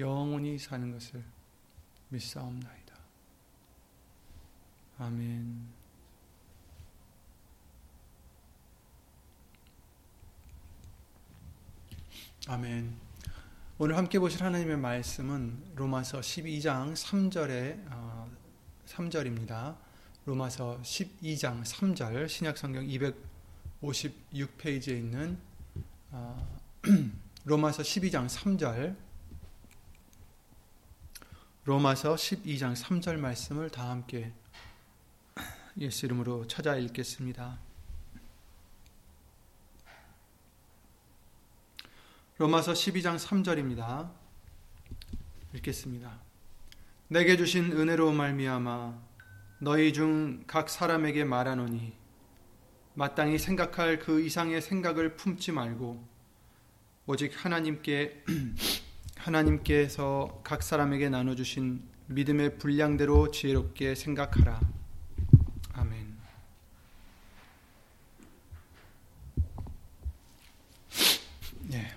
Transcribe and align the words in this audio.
영원히 0.00 0.56
사는 0.58 0.90
것을 0.90 1.22
믿사옵나이다. 2.08 2.94
아멘. 4.98 5.68
아멘. 12.48 12.98
오늘 13.78 13.96
함께 13.96 14.18
보실 14.18 14.42
하나님의 14.42 14.78
말씀은 14.78 15.74
로마서 15.76 16.20
12장 16.20 16.94
3절에 16.94 17.86
어, 17.90 18.28
3절입니다. 18.86 19.76
로마서 20.24 20.80
12장 20.82 21.62
3절 21.62 22.28
신약성경 22.28 22.86
256페이지에 23.82 24.96
있는 24.98 25.38
어, 26.10 26.58
로마서 27.44 27.82
12장 27.82 28.28
3절 28.28 28.96
로마서 31.66 32.14
12장 32.14 32.74
3절 32.74 33.18
말씀을 33.18 33.68
다 33.68 33.90
함께 33.90 34.32
예수 35.78 36.06
이름으로 36.06 36.46
찾아 36.46 36.74
읽겠습니다. 36.76 37.58
로마서 42.38 42.72
12장 42.72 43.18
3절입니다. 43.18 44.10
읽겠습니다. 45.56 46.18
내게 47.08 47.36
주신 47.36 47.72
은혜로 47.72 48.12
말미암아 48.12 48.98
너희 49.60 49.92
중 49.92 50.40
각 50.46 50.70
사람에게 50.70 51.24
말하노니 51.24 51.92
마땅히 52.94 53.38
생각할 53.38 53.98
그 54.00 54.24
이상의 54.24 54.62
생각을 54.62 55.14
품지 55.14 55.52
말고 55.52 56.02
오직 57.06 57.32
하나님께 57.44 58.24
하나님께서 59.20 60.40
각 60.42 60.62
사람에게 60.62 61.08
나눠주신 61.10 61.82
믿음의 62.06 62.56
분량대로 62.58 63.30
지혜롭게 63.30 63.94
생각하라. 63.94 64.58
아멘. 65.74 66.16
예. 71.74 71.94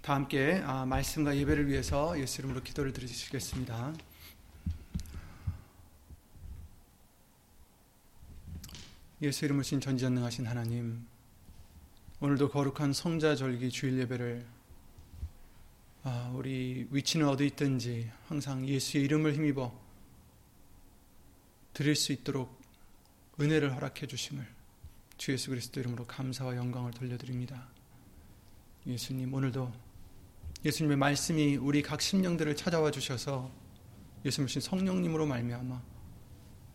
다 0.00 0.14
함께 0.14 0.62
아, 0.64 0.86
말씀과 0.86 1.36
예배를 1.36 1.66
위해서 1.68 2.18
예수 2.20 2.40
이름으로 2.40 2.62
기도를 2.62 2.92
드리시겠습니다. 2.92 3.92
예수 9.22 9.44
이름으신 9.44 9.80
전지전능하신 9.80 10.46
하나님, 10.46 11.06
오늘도 12.20 12.48
거룩한 12.50 12.92
성자 12.92 13.34
절기 13.36 13.70
주일 13.70 13.98
예배를 14.00 14.44
아, 16.04 16.32
우리 16.34 16.88
위치는 16.90 17.28
어디 17.28 17.46
있든지 17.46 18.10
항상 18.26 18.66
예수의 18.66 19.04
이름을 19.04 19.34
힘입어 19.34 19.72
드릴 21.72 21.94
수 21.94 22.10
있도록 22.12 22.60
은혜를 23.40 23.72
허락해 23.76 24.08
주심을 24.08 24.44
주 25.16 25.32
예수 25.32 25.50
그리스도 25.50 25.78
이름으로 25.78 26.04
감사와 26.06 26.56
영광을 26.56 26.90
돌려드립니다. 26.90 27.68
예수님 28.84 29.32
오늘도 29.32 29.72
예수님의 30.64 30.96
말씀이 30.96 31.56
우리 31.56 31.82
각 31.82 32.02
심령들을 32.02 32.56
찾아와 32.56 32.90
주셔서 32.90 33.52
예수님신 34.24 34.60
성령님으로 34.60 35.26
말미암아 35.26 35.80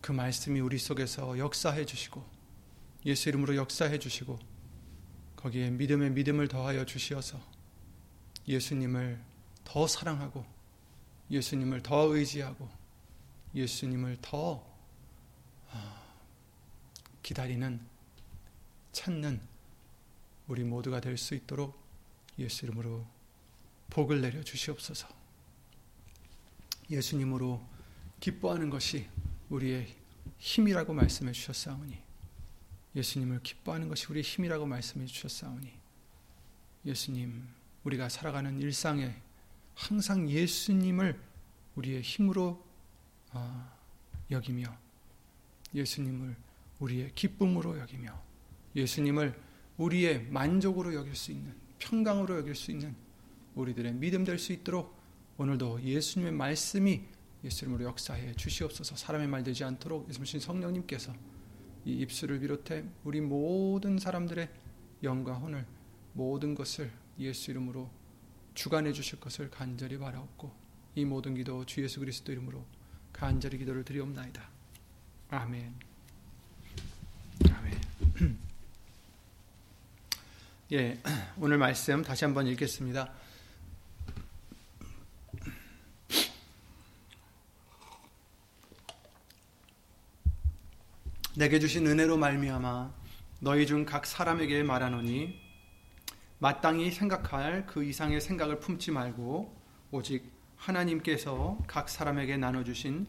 그 0.00 0.12
말씀이 0.12 0.58
우리 0.60 0.78
속에서 0.78 1.36
역사해 1.38 1.84
주시고 1.84 2.24
예수 3.04 3.28
이름으로 3.28 3.56
역사해 3.56 3.98
주시고 3.98 4.38
거기에 5.36 5.70
믿음의 5.70 6.10
믿음을 6.12 6.48
더하여 6.48 6.86
주시어서 6.86 7.38
예수님을 8.48 9.20
더 9.64 9.86
사랑하고 9.86 10.44
예수님을 11.30 11.82
더 11.82 12.04
의지하고 12.04 12.68
예수님을 13.54 14.18
더 14.22 14.66
아, 15.70 16.02
기다리는 17.22 17.78
찾는 18.92 19.40
우리 20.48 20.64
모두가 20.64 21.00
될 21.00 21.18
수 21.18 21.34
있도록 21.34 21.78
예수 22.38 22.64
이름으로 22.64 23.06
복을 23.90 24.22
내려 24.22 24.42
주시옵소서. 24.42 25.06
예수님으로 26.90 27.62
기뻐하는 28.20 28.70
것이 28.70 29.08
우리의 29.50 29.94
힘이라고 30.38 30.94
말씀해 30.94 31.32
주셨사오니 31.32 31.98
예수님을 32.96 33.42
기뻐하는 33.42 33.88
것이 33.88 34.06
우리의 34.08 34.22
힘이라고 34.22 34.64
말씀해 34.64 35.04
주셨사오니 35.04 35.70
예수님 36.86 37.57
우리가 37.88 38.08
살아가는 38.10 38.60
일상에 38.60 39.14
항상 39.74 40.28
예수님을 40.28 41.18
우리의 41.76 42.02
힘으로 42.02 42.62
어, 43.32 43.66
여기며 44.30 44.64
예수님을 45.74 46.34
우리의 46.80 47.12
기쁨으로 47.14 47.78
여기며 47.78 48.20
예수님을 48.76 49.40
우리의 49.78 50.26
만족으로 50.30 50.92
여길 50.94 51.14
수 51.14 51.32
있는 51.32 51.54
평강으로 51.78 52.38
여길 52.38 52.54
수 52.54 52.70
있는 52.72 52.94
우리들의 53.54 53.94
믿음 53.94 54.24
될 54.24 54.38
수 54.38 54.52
있도록 54.52 54.94
오늘도 55.38 55.82
예수님의 55.82 56.32
말씀이 56.34 57.02
예수님으로 57.44 57.84
역사해 57.84 58.34
주시옵소서 58.34 58.96
사람의 58.96 59.28
말 59.28 59.42
되지 59.44 59.62
않도록 59.64 60.08
예수님 60.08 60.40
성령님께서 60.40 61.14
이 61.86 61.92
입술을 62.00 62.40
비롯해 62.40 62.84
우리 63.04 63.20
모든 63.22 63.98
사람들의 63.98 64.48
영과 65.04 65.34
혼을 65.34 65.64
모든 66.14 66.54
것을 66.56 66.90
예수 67.18 67.50
이름으로 67.50 67.90
주관해 68.54 68.92
주실 68.92 69.18
것을 69.20 69.50
간절히 69.50 69.98
바라옵고 69.98 70.50
이 70.94 71.04
모든 71.04 71.34
기도 71.34 71.64
주 71.66 71.82
예수 71.82 71.98
그리스도 72.00 72.32
이름으로 72.32 72.64
간절히 73.12 73.58
기도를 73.58 73.84
드리옵나이다. 73.84 74.48
아멘. 75.30 75.74
아멘. 77.52 77.78
예, 80.72 81.00
오늘 81.38 81.56
말씀 81.58 82.02
다시 82.02 82.24
한번 82.24 82.46
읽겠습니다. 82.48 83.12
내게 91.38 91.58
주신 91.60 91.86
은혜로 91.86 92.16
말미암아 92.16 92.90
너희 93.40 93.66
중 93.68 93.84
각 93.84 94.04
사람에게 94.04 94.62
말하노니 94.64 95.47
마땅히 96.40 96.90
생각할 96.90 97.66
그 97.66 97.84
이상의 97.84 98.20
생각을 98.20 98.60
품지 98.60 98.90
말고 98.92 99.52
오직 99.90 100.30
하나님께서 100.56 101.58
각 101.66 101.88
사람에게 101.88 102.36
나눠주신 102.36 103.06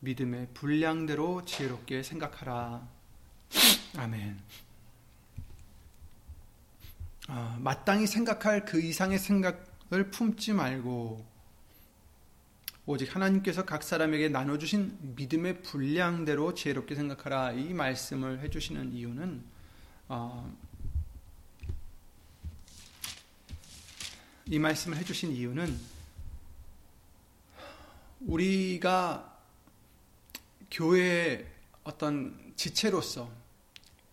믿음의 0.00 0.48
분량대로 0.54 1.44
지혜롭게 1.44 2.02
생각하라. 2.02 2.86
아멘. 3.98 4.38
아, 7.28 7.56
마땅히 7.60 8.06
생각할 8.06 8.64
그 8.64 8.80
이상의 8.80 9.18
생각을 9.18 10.10
품지 10.10 10.52
말고 10.52 11.24
오직 12.86 13.14
하나님께서 13.14 13.64
각 13.64 13.82
사람에게 13.82 14.28
나눠주신 14.30 15.14
믿음의 15.16 15.62
분량대로 15.62 16.54
지혜롭게 16.54 16.94
생각하라 16.96 17.52
이 17.52 17.72
말씀을 17.72 18.40
해주시는 18.40 18.92
이유는 18.92 19.44
어, 20.08 20.52
이 24.52 24.58
말씀을 24.58 24.96
해주신 24.98 25.30
이유는 25.30 25.78
우리가 28.22 29.38
교회의 30.72 31.46
어떤 31.84 32.52
지체로서 32.56 33.30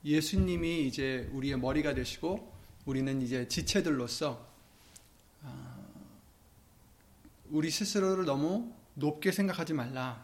예수님이 0.05 0.85
이제 0.85 1.27
우리의 1.33 1.57
머리가 1.57 1.95
되시고 1.95 2.53
우리는 2.85 3.19
이제 3.23 3.47
지체들로서 3.47 4.47
아, 5.41 5.75
우리 7.49 7.71
스스로를 7.71 8.25
너무 8.25 8.75
높게 8.93 9.31
생각하지 9.31 9.73
말라. 9.73 10.23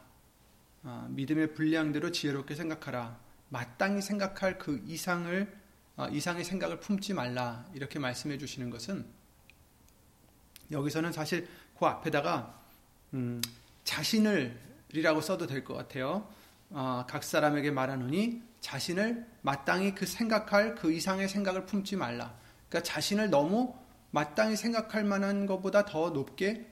아, 0.83 1.07
믿음의 1.09 1.55
분량대로 1.55 2.11
지혜롭게 2.11 2.53
생각하라. 2.53 3.17
마땅히 3.49 3.99
생각할 3.99 4.59
그 4.59 4.79
이상을 4.85 5.57
아, 5.95 6.07
이상의 6.09 6.43
생각을 6.43 6.79
품지 6.81 7.15
말라. 7.15 7.65
이렇게 7.73 7.97
말씀해 7.97 8.37
주시는 8.37 8.69
것은 8.69 9.22
여기서는 10.73 11.11
사실 11.13 11.47
그 11.77 11.85
앞에다가 11.85 12.53
음, 13.13 13.41
자신을이라고 13.83 15.21
써도 15.21 15.47
될 15.47 15.63
것 15.63 15.75
같아요. 15.75 16.27
어, 16.71 17.05
각 17.07 17.23
사람에게 17.23 17.71
말하노니 17.71 18.41
자신을 18.59 19.25
마땅히 19.41 19.93
그 19.93 20.05
생각할 20.05 20.75
그 20.75 20.91
이상의 20.91 21.29
생각을 21.29 21.65
품지 21.65 21.95
말라. 21.95 22.33
그러니까 22.67 22.91
자신을 22.91 23.29
너무 23.29 23.75
마땅히 24.11 24.55
생각할 24.55 25.03
만한 25.03 25.45
것보다 25.45 25.85
더 25.85 26.09
높게 26.09 26.65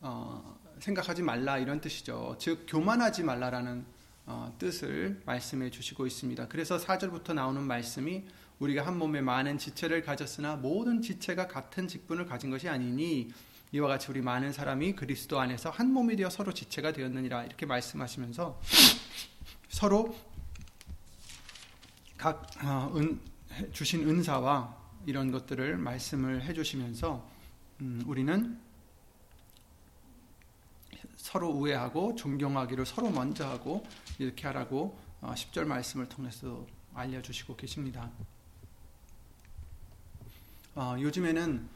어, 0.00 0.56
생각하지 0.78 1.22
말라 1.22 1.58
이런 1.58 1.80
뜻이죠. 1.80 2.36
즉 2.38 2.66
교만하지 2.68 3.24
말라라는 3.24 3.84
어, 4.26 4.54
뜻을 4.58 5.22
말씀해 5.26 5.70
주시고 5.70 6.06
있습니다. 6.06 6.46
그래서 6.48 6.76
4절부터 6.76 7.32
나오는 7.34 7.60
말씀이 7.62 8.24
우리가 8.60 8.86
한 8.86 8.98
몸에 8.98 9.20
많은 9.20 9.58
지체를 9.58 10.02
가졌으나 10.02 10.56
모든 10.56 11.00
지체가 11.00 11.46
같은 11.48 11.88
직분을 11.88 12.26
가진 12.26 12.50
것이 12.50 12.68
아니니 12.68 13.30
이와 13.72 13.86
같이 13.88 14.06
우리 14.10 14.22
많은 14.22 14.50
사람이 14.52 14.94
그리스도 14.94 15.38
안에서 15.40 15.68
한 15.70 15.92
몸이 15.92 16.16
되어 16.16 16.30
서로 16.30 16.52
지체가 16.54 16.92
되었느니라 16.92 17.44
이렇게 17.44 17.66
말씀하시면서 17.66 18.58
서로 19.68 20.16
각 22.16 22.46
어, 22.64 22.90
은, 22.96 23.20
주신 23.72 24.08
은사와 24.08 24.76
이런 25.06 25.30
것들을 25.30 25.76
말씀을 25.76 26.42
해주시면서 26.44 27.28
음, 27.82 28.02
우리는 28.06 28.58
서로 31.16 31.50
우애하고 31.50 32.14
존경하기를 32.16 32.86
서로 32.86 33.10
먼저 33.10 33.46
하고 33.46 33.86
이렇게 34.18 34.46
하라고 34.46 34.98
어, 35.20 35.34
10절 35.34 35.66
말씀을 35.66 36.08
통해서 36.08 36.66
알려주시고 36.94 37.56
계십니다. 37.56 38.10
어, 40.74 40.96
요즘에는 40.98 41.68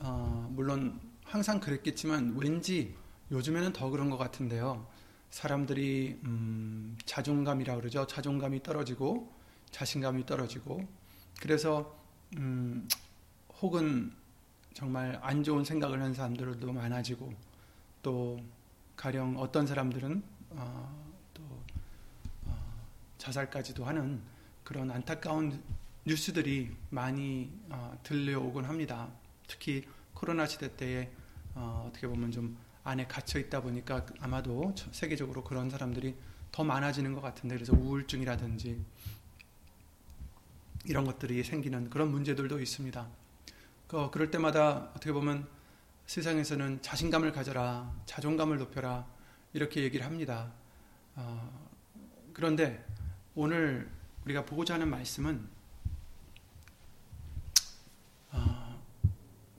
어, 0.00 0.48
물론 0.52 0.98
항상 1.26 1.58
그랬겠지만 1.60 2.34
왠지 2.36 2.94
요즘에는 3.32 3.72
더 3.72 3.90
그런 3.90 4.10
것 4.10 4.16
같은데요. 4.16 4.86
사람들이 5.30 6.20
음, 6.24 6.96
자존감이라 7.04 7.74
그러죠. 7.76 8.06
자존감이 8.06 8.62
떨어지고 8.62 9.32
자신감이 9.70 10.24
떨어지고 10.24 10.86
그래서 11.40 11.96
음, 12.36 12.86
혹은 13.60 14.12
정말 14.72 15.18
안 15.20 15.42
좋은 15.42 15.64
생각을 15.64 16.00
하는 16.00 16.14
사람들도 16.14 16.72
많아지고 16.72 17.32
또 18.02 18.38
가령 18.94 19.36
어떤 19.38 19.66
사람들은 19.66 20.22
어, 20.50 21.12
또 21.34 21.42
어, 22.44 22.86
자살까지도 23.18 23.84
하는 23.84 24.20
그런 24.62 24.92
안타까운 24.92 25.60
뉴스들이 26.06 26.70
많이 26.90 27.50
어, 27.70 27.98
들려오곤 28.04 28.64
합니다. 28.64 29.08
특히 29.48 29.84
코로나 30.16 30.46
시대 30.46 30.74
때에 30.74 31.10
어, 31.54 31.90
떻게 31.92 32.08
보면 32.08 32.30
좀 32.32 32.56
안에 32.84 33.06
갇혀 33.06 33.38
있다 33.38 33.60
보니까 33.60 34.06
아마도 34.18 34.74
세계적으로 34.92 35.44
그런 35.44 35.68
사람들이 35.68 36.16
더 36.50 36.64
많아지는 36.64 37.12
것 37.12 37.20
같은데 37.20 37.54
그래서 37.54 37.74
우울증이라든지 37.74 38.80
이런 40.86 41.04
것들이 41.04 41.44
생기는 41.44 41.90
그런 41.90 42.10
문제들도 42.10 42.58
있습니다. 42.60 43.06
그, 43.88 44.10
그럴 44.10 44.30
때마다 44.30 44.88
어떻게 44.96 45.12
보면 45.12 45.46
세상에서는 46.06 46.80
자신감을 46.80 47.32
가져라, 47.32 47.92
자존감을 48.06 48.56
높여라 48.58 49.06
이렇게 49.52 49.82
얘기를 49.82 50.06
합니다. 50.06 50.50
어, 51.14 51.68
그런데 52.32 52.82
오늘 53.34 53.90
우리가 54.24 54.46
보고자 54.46 54.74
하는 54.74 54.88
말씀은 54.88 55.55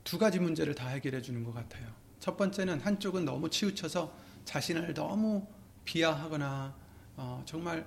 두 0.08 0.16
가지 0.18 0.40
문제를 0.40 0.74
다 0.74 0.88
해결해 0.88 1.20
주는 1.20 1.44
것 1.44 1.52
같아요. 1.52 1.86
첫 2.18 2.38
번째는 2.38 2.80
한쪽은 2.80 3.26
너무 3.26 3.50
치우쳐서 3.50 4.10
자신을 4.46 4.94
너무 4.94 5.46
비하하거나 5.84 6.74
어, 7.18 7.42
정말 7.44 7.86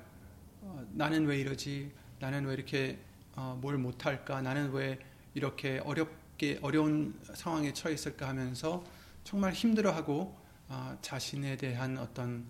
어, 0.61 0.85
나는 0.91 1.25
왜 1.25 1.39
이러지? 1.39 1.91
나는 2.19 2.45
왜 2.45 2.53
이렇게 2.53 2.99
어, 3.35 3.57
뭘 3.59 3.79
못할까? 3.79 4.43
나는 4.43 4.69
왜 4.71 4.99
이렇게 5.33 5.81
어렵게 5.83 6.59
어려운 6.61 7.19
상황에 7.23 7.73
처해 7.73 7.95
있을까 7.95 8.27
하면서 8.29 8.83
정말 9.23 9.53
힘들어하고 9.53 10.37
어, 10.69 10.97
자신에 11.01 11.57
대한 11.57 11.97
어떤 11.97 12.45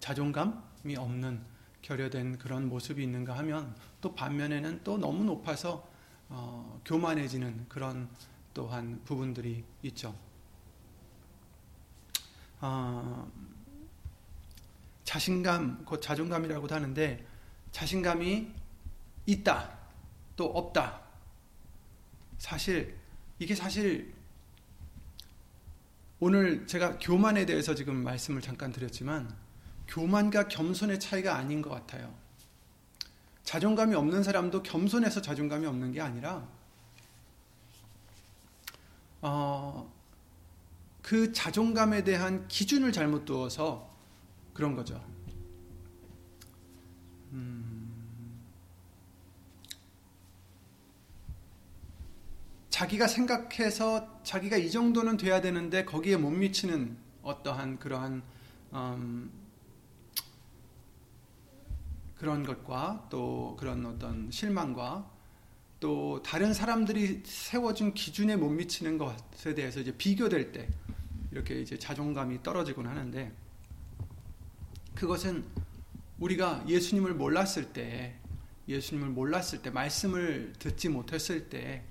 자존감이 0.00 0.96
없는 0.96 1.44
결여된 1.82 2.38
그런 2.38 2.70
모습이 2.70 3.02
있는가 3.02 3.36
하면 3.36 3.76
또 4.00 4.14
반면에는 4.14 4.80
또 4.82 4.96
너무 4.96 5.24
높아서 5.24 5.86
어, 6.30 6.80
교만해지는 6.86 7.66
그런 7.68 8.08
또한 8.54 9.00
부분들이 9.04 9.64
있죠. 9.82 10.14
어, 12.60 13.30
자신감, 15.04 15.84
곧 15.84 16.00
자존감이라고도 16.00 16.74
하는데 16.74 17.26
자신감이 17.72 18.52
있다 19.26 19.78
또 20.36 20.44
없다. 20.46 21.02
사실 22.38 22.96
이게 23.38 23.54
사실 23.54 24.14
오늘 26.20 26.66
제가 26.66 26.98
교만에 27.00 27.46
대해서 27.46 27.74
지금 27.74 27.96
말씀을 28.04 28.40
잠깐 28.42 28.70
드렸지만 28.72 29.34
교만과 29.88 30.48
겸손의 30.48 31.00
차이가 31.00 31.36
아닌 31.36 31.62
것 31.62 31.70
같아요. 31.70 32.14
자존감이 33.42 33.96
없는 33.96 34.22
사람도 34.22 34.62
겸손해서 34.62 35.20
자존감이 35.20 35.66
없는 35.66 35.90
게 35.92 36.00
아니라 36.00 36.46
어, 39.22 39.90
그 41.00 41.32
자존감에 41.32 42.02
대한 42.04 42.46
기준을 42.48 42.92
잘못 42.92 43.24
두어서 43.24 43.88
그런 44.52 44.74
거죠. 44.74 45.02
음. 47.32 47.70
자기가 52.68 53.06
생각해서 53.06 54.20
자기가 54.24 54.56
이 54.56 54.70
정도는 54.70 55.16
돼야 55.16 55.40
되는데 55.40 55.84
거기에 55.84 56.16
못 56.16 56.30
미치는 56.30 56.96
어떠한 57.22 57.78
그러한 57.78 58.22
음, 58.72 59.30
그런 62.16 62.42
것과 62.44 63.06
또 63.08 63.56
그런 63.58 63.86
어떤 63.86 64.30
실망과 64.32 65.08
또 65.82 66.22
다른 66.22 66.54
사람들이 66.54 67.22
세워준 67.26 67.94
기준에 67.94 68.36
못 68.36 68.48
미치는 68.50 68.98
것에 68.98 69.52
대해서 69.56 69.80
이제 69.80 69.90
비교될 69.96 70.52
때 70.52 70.68
이렇게 71.32 71.60
이제 71.60 71.76
자존감이 71.76 72.40
떨어지곤 72.44 72.86
하는데 72.86 73.32
그것은 74.94 75.44
우리가 76.20 76.64
예수님을 76.68 77.14
몰랐을 77.14 77.72
때 77.72 78.14
예수님을 78.68 79.08
몰랐을 79.08 79.60
때 79.64 79.70
말씀을 79.70 80.52
듣지 80.60 80.88
못했을 80.88 81.48
때 81.48 81.82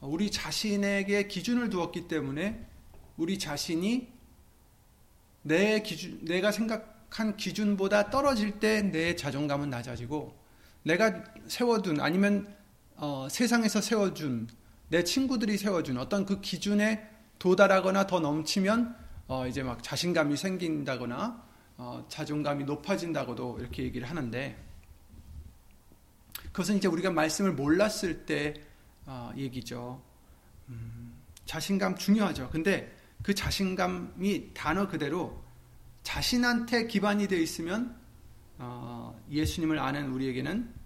우리 0.00 0.30
자신에게 0.30 1.26
기준을 1.28 1.68
두었기 1.68 2.08
때문에 2.08 2.64
우리 3.18 3.38
자신이 3.38 4.08
내 5.42 5.82
기준 5.82 6.24
내가 6.24 6.52
생각한 6.52 7.36
기준보다 7.36 8.08
떨어질 8.08 8.60
때 8.60 8.80
내 8.80 9.14
자존감은 9.14 9.68
낮아지고 9.68 10.34
내가 10.84 11.22
세워둔 11.48 12.00
아니면 12.00 12.58
어, 13.02 13.26
세상에서 13.30 13.80
세워준 13.80 14.46
내 14.88 15.02
친구들이 15.02 15.56
세워준 15.56 15.96
어떤 15.96 16.26
그 16.26 16.42
기준에 16.42 17.08
도달하거나 17.38 18.06
더 18.06 18.20
넘치면 18.20 18.94
어, 19.26 19.46
이제 19.46 19.62
막 19.62 19.82
자신감이 19.82 20.36
생긴다거나 20.36 21.42
어, 21.78 22.04
자존감이 22.10 22.64
높아진다고도 22.64 23.58
이렇게 23.60 23.84
얘기를 23.84 24.06
하는데 24.08 24.62
그것은 26.46 26.76
이제 26.76 26.88
우리가 26.88 27.10
말씀을 27.10 27.54
몰랐을 27.54 28.26
때 28.26 28.54
어, 29.06 29.32
얘기죠. 29.34 30.02
음, 30.68 31.14
자신감 31.46 31.96
중요하죠. 31.96 32.50
근데 32.52 32.94
그 33.22 33.34
자신감이 33.34 34.52
단어 34.52 34.86
그대로 34.88 35.42
자신한테 36.02 36.86
기반이 36.86 37.28
되어 37.28 37.38
있으면 37.40 37.96
어, 38.58 39.18
예수님을 39.30 39.78
아는 39.78 40.10
우리에게는 40.12 40.79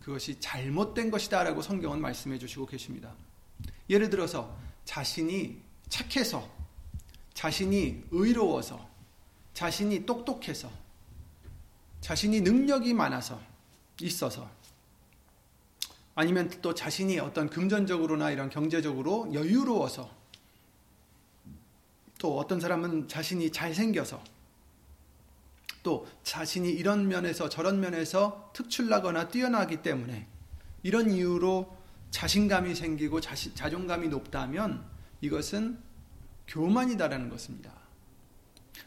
그것이 0.00 0.40
잘못된 0.40 1.10
것이다라고 1.10 1.62
성경은 1.62 2.00
말씀해 2.00 2.38
주시고 2.38 2.66
계십니다. 2.66 3.14
예를 3.88 4.08
들어서 4.10 4.56
자신이 4.84 5.60
착해서 5.88 6.48
자신이 7.34 8.04
의로워서 8.10 8.88
자신이 9.52 10.06
똑똑해서 10.06 10.70
자신이 12.00 12.40
능력이 12.40 12.94
많아서 12.94 13.40
있어서 14.00 14.50
아니면 16.14 16.48
또 16.62 16.74
자신이 16.74 17.18
어떤 17.18 17.48
금전적으로나 17.50 18.30
이런 18.30 18.48
경제적으로 18.48 19.30
여유로워서 19.32 20.10
또 22.18 22.38
어떤 22.38 22.60
사람은 22.60 23.08
자신이 23.08 23.50
잘생겨서 23.52 24.22
또 25.82 26.06
자신이 26.22 26.70
이런 26.70 27.08
면에서 27.08 27.48
저런 27.48 27.80
면에서 27.80 28.50
특출나거나 28.54 29.28
뛰어나기 29.28 29.82
때문에 29.82 30.26
이런 30.82 31.10
이유로 31.10 31.74
자신감이 32.10 32.74
생기고 32.74 33.20
자시, 33.20 33.54
자존감이 33.54 34.08
높다면 34.08 34.84
이것은 35.20 35.78
교만이다라는 36.48 37.28
것입니다. 37.28 37.72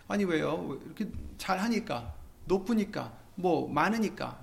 아니 0.08 0.26
왜요? 0.26 0.80
이렇게 0.86 1.10
잘하니까 1.38 2.14
높으니까 2.46 3.18
뭐 3.36 3.68
많으니까 3.72 4.40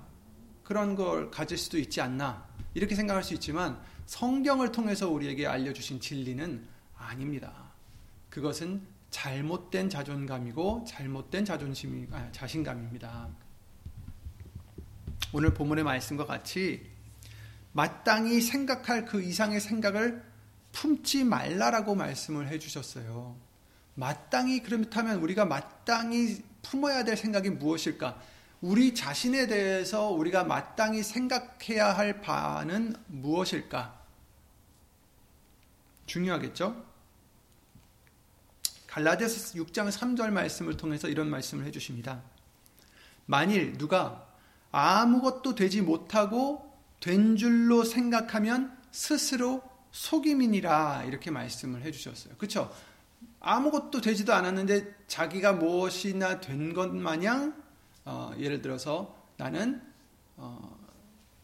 그런 0.63 0.95
걸 0.95 1.29
가질 1.31 1.57
수도 1.57 1.77
있지 1.77 2.01
않나 2.01 2.47
이렇게 2.73 2.95
생각할 2.95 3.23
수 3.23 3.33
있지만 3.33 3.79
성경을 4.07 4.71
통해서 4.71 5.09
우리에게 5.09 5.45
알려주신 5.45 5.99
진리는 5.99 6.65
아닙니다. 6.97 7.71
그것은 8.29 8.81
잘못된 9.11 9.89
자존감이고 9.89 10.85
잘못된 10.87 11.45
자존심이 11.45 12.07
아, 12.11 12.29
자신감입니다. 12.31 13.27
오늘 15.33 15.53
본문의 15.53 15.83
말씀과 15.83 16.25
같이 16.25 16.89
마땅히 17.73 18.41
생각할 18.41 19.05
그 19.05 19.21
이상의 19.21 19.59
생각을 19.59 20.23
품지 20.71 21.23
말라라고 21.23 21.93
말씀을 21.95 22.47
해주셨어요. 22.47 23.35
마땅히 23.93 24.63
그렇다면 24.63 25.19
우리가 25.19 25.45
마땅히 25.45 26.41
품어야 26.61 27.03
될 27.03 27.17
생각이 27.17 27.49
무엇일까? 27.49 28.19
우리 28.61 28.93
자신에 28.95 29.47
대해서 29.47 30.09
우리가 30.09 30.43
마땅히 30.45 31.03
생각해야 31.03 31.87
할 31.89 32.21
바는 32.21 32.95
무엇일까? 33.07 33.99
중요하겠죠? 36.05 36.90
갈라디아서 38.91 39.53
6장 39.59 39.89
3절 39.89 40.31
말씀을 40.31 40.75
통해서 40.75 41.07
이런 41.07 41.29
말씀을 41.29 41.65
해주십니다. 41.65 42.21
만일 43.25 43.77
누가 43.77 44.27
아무것도 44.73 45.55
되지 45.55 45.81
못하고 45.81 46.69
된 46.99 47.37
줄로 47.37 47.85
생각하면 47.85 48.77
스스로 48.91 49.63
속임이니라 49.93 51.05
이렇게 51.05 51.31
말씀을 51.31 51.83
해주셨어요. 51.83 52.35
그렇죠? 52.37 52.69
아무것도 53.39 54.01
되지도 54.01 54.33
않았는데 54.33 54.95
자기가 55.07 55.53
무엇이나 55.53 56.41
된 56.41 56.73
것 56.73 56.93
마냥 56.93 57.55
어, 58.03 58.33
예를 58.37 58.61
들어서 58.61 59.15
나는 59.37 59.81
어, 60.35 60.77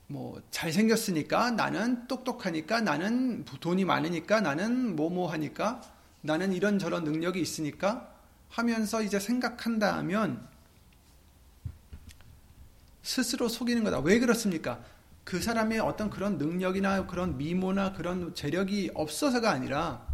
뭐 0.08 0.42
잘생겼으니까 0.52 1.52
나는 1.52 2.08
똑똑하니까 2.08 2.82
나는 2.82 3.46
돈이 3.46 3.86
많으니까 3.86 4.42
나는 4.42 4.98
뭐뭐 4.98 5.32
하니까 5.32 5.82
나는 6.22 6.54
이런저런 6.54 7.04
능력이 7.04 7.40
있으니까 7.42 8.14
하면서 8.50 9.02
이제 9.04 9.20
생각한다 9.20 9.96
하면 9.98 10.48
스스로 13.04 13.48
속이는 13.48 13.84
거다. 13.86 14.00
왜 14.00 14.20
그렇습니까? 14.20 14.84
그 15.24 15.42
사람의 15.42 15.80
어떤 15.80 16.10
그런 16.10 16.38
능력이나 16.38 17.06
그런 17.08 17.38
미모나 17.38 17.94
그런 17.94 18.34
재력이 18.34 18.92
없어서가 18.94 19.52
아니라 19.52 20.06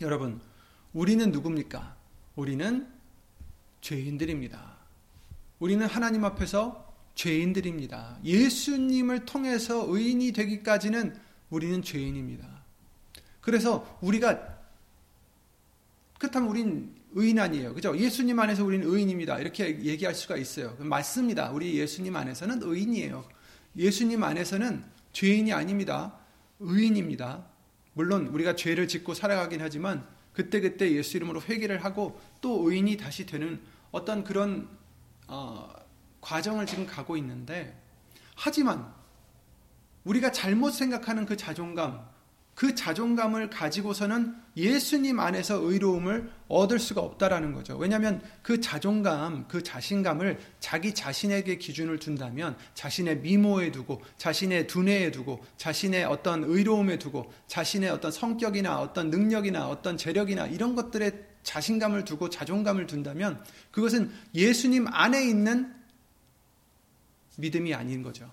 여러분, 0.00 0.40
우리는 0.92 1.30
누굽니까? 1.30 1.96
우리는 2.36 2.88
죄인들입니다. 3.80 4.74
우리는 5.60 5.86
하나님 5.86 6.24
앞에서 6.24 6.92
죄인들입니다. 7.14 8.18
예수님을 8.24 9.24
통해서 9.24 9.84
의인이 9.88 10.32
되기까지는 10.32 11.16
우리는 11.50 11.82
죄인입니다. 11.82 12.46
그래서 13.40 13.98
우리가 14.00 14.53
그렇다면 16.24 16.48
우린 16.48 16.94
의인 17.12 17.38
아니에요. 17.38 17.74
그죠? 17.74 17.96
예수님 17.96 18.38
안에서 18.38 18.64
우리는 18.64 18.86
의인입니다. 18.88 19.38
이렇게 19.40 19.78
얘기할 19.84 20.14
수가 20.14 20.36
있어요. 20.36 20.76
맞습니다. 20.80 21.50
우리 21.50 21.78
예수님 21.78 22.14
안에서는 22.16 22.60
의인이에요. 22.62 23.24
예수님 23.76 24.22
안에서는 24.22 24.82
죄인이 25.12 25.52
아닙니다. 25.52 26.18
의인입니다. 26.60 27.46
물론 27.92 28.26
우리가 28.28 28.56
죄를 28.56 28.88
짓고 28.88 29.14
살아가긴 29.14 29.60
하지만 29.60 30.06
그때그때 30.32 30.86
그때 30.86 30.92
예수 30.96 31.16
이름으로 31.16 31.40
회개를 31.42 31.84
하고 31.84 32.20
또 32.40 32.68
의인이 32.68 32.96
다시 32.96 33.26
되는 33.26 33.60
어떤 33.92 34.24
그런 34.24 34.68
어, 35.28 35.72
과정을 36.20 36.66
지금 36.66 36.86
가고 36.86 37.16
있는데 37.16 37.80
하지만 38.34 38.92
우리가 40.04 40.32
잘못 40.32 40.72
생각하는 40.72 41.24
그 41.26 41.36
자존감 41.36 42.06
그 42.54 42.74
자존감을 42.74 43.50
가지고서는 43.50 44.34
예수님 44.56 45.18
안에서 45.18 45.60
의로움을 45.60 46.30
얻을 46.46 46.78
수가 46.78 47.00
없다라는 47.00 47.52
거죠. 47.52 47.76
왜냐하면 47.76 48.22
그 48.42 48.60
자존감, 48.60 49.46
그 49.48 49.62
자신감을 49.62 50.38
자기 50.60 50.94
자신에게 50.94 51.58
기준을 51.58 51.98
둔다면 51.98 52.56
자신의 52.74 53.18
미모에 53.18 53.72
두고, 53.72 54.02
자신의 54.18 54.68
두뇌에 54.68 55.10
두고, 55.10 55.44
자신의 55.56 56.04
어떤 56.04 56.44
의로움에 56.44 56.98
두고, 56.98 57.32
자신의 57.48 57.90
어떤 57.90 58.12
성격이나 58.12 58.80
어떤 58.80 59.10
능력이나 59.10 59.68
어떤 59.68 59.96
재력이나 59.96 60.46
이런 60.46 60.76
것들에 60.76 61.10
자신감을 61.42 62.04
두고 62.06 62.30
자존감을 62.30 62.86
둔다면 62.86 63.42
그것은 63.72 64.10
예수님 64.34 64.86
안에 64.88 65.26
있는 65.28 65.74
믿음이 67.36 67.74
아닌 67.74 68.02
거죠. 68.02 68.30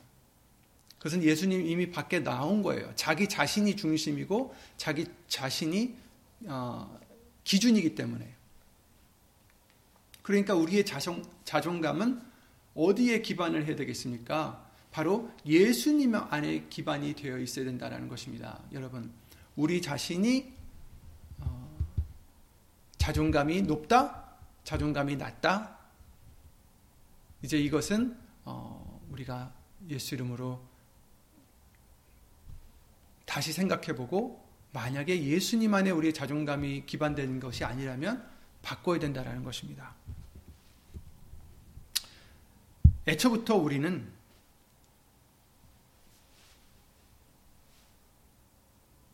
그것은 1.01 1.23
예수님 1.23 1.65
이미 1.65 1.89
밖에 1.89 2.19
나온 2.23 2.61
거예요. 2.61 2.91
자기 2.95 3.27
자신이 3.27 3.75
중심이고 3.75 4.53
자기 4.77 5.07
자신이 5.27 5.95
어, 6.45 6.99
기준이기 7.43 7.95
때문에. 7.95 8.31
그러니까 10.21 10.53
우리의 10.53 10.85
자성, 10.85 11.23
자존감은 11.43 12.21
어디에 12.75 13.23
기반을 13.23 13.65
해야 13.65 13.75
되겠습니까? 13.75 14.63
바로 14.91 15.31
예수님 15.43 16.13
안에 16.13 16.67
기반이 16.69 17.15
되어 17.15 17.39
있어야 17.39 17.65
된다는 17.65 18.07
것입니다. 18.07 18.61
여러분, 18.71 19.11
우리 19.55 19.81
자신이 19.81 20.53
어, 21.39 21.79
자존감이 22.99 23.63
높다, 23.63 24.35
자존감이 24.63 25.15
낮다. 25.15 25.79
이제 27.41 27.57
이것은 27.57 28.15
어, 28.45 29.01
우리가 29.09 29.51
예수 29.89 30.13
이름으로 30.13 30.69
다시 33.31 33.53
생각해보고 33.53 34.45
만약에 34.73 35.23
예수님 35.23 35.73
안에 35.73 35.89
우리의 35.91 36.13
자존감이 36.13 36.85
기반된 36.85 37.39
것이 37.39 37.63
아니라면 37.63 38.29
바꿔야 38.61 38.99
된다라는 38.99 39.45
것입니다. 39.45 39.95
애초부터 43.07 43.55
우리는 43.55 44.11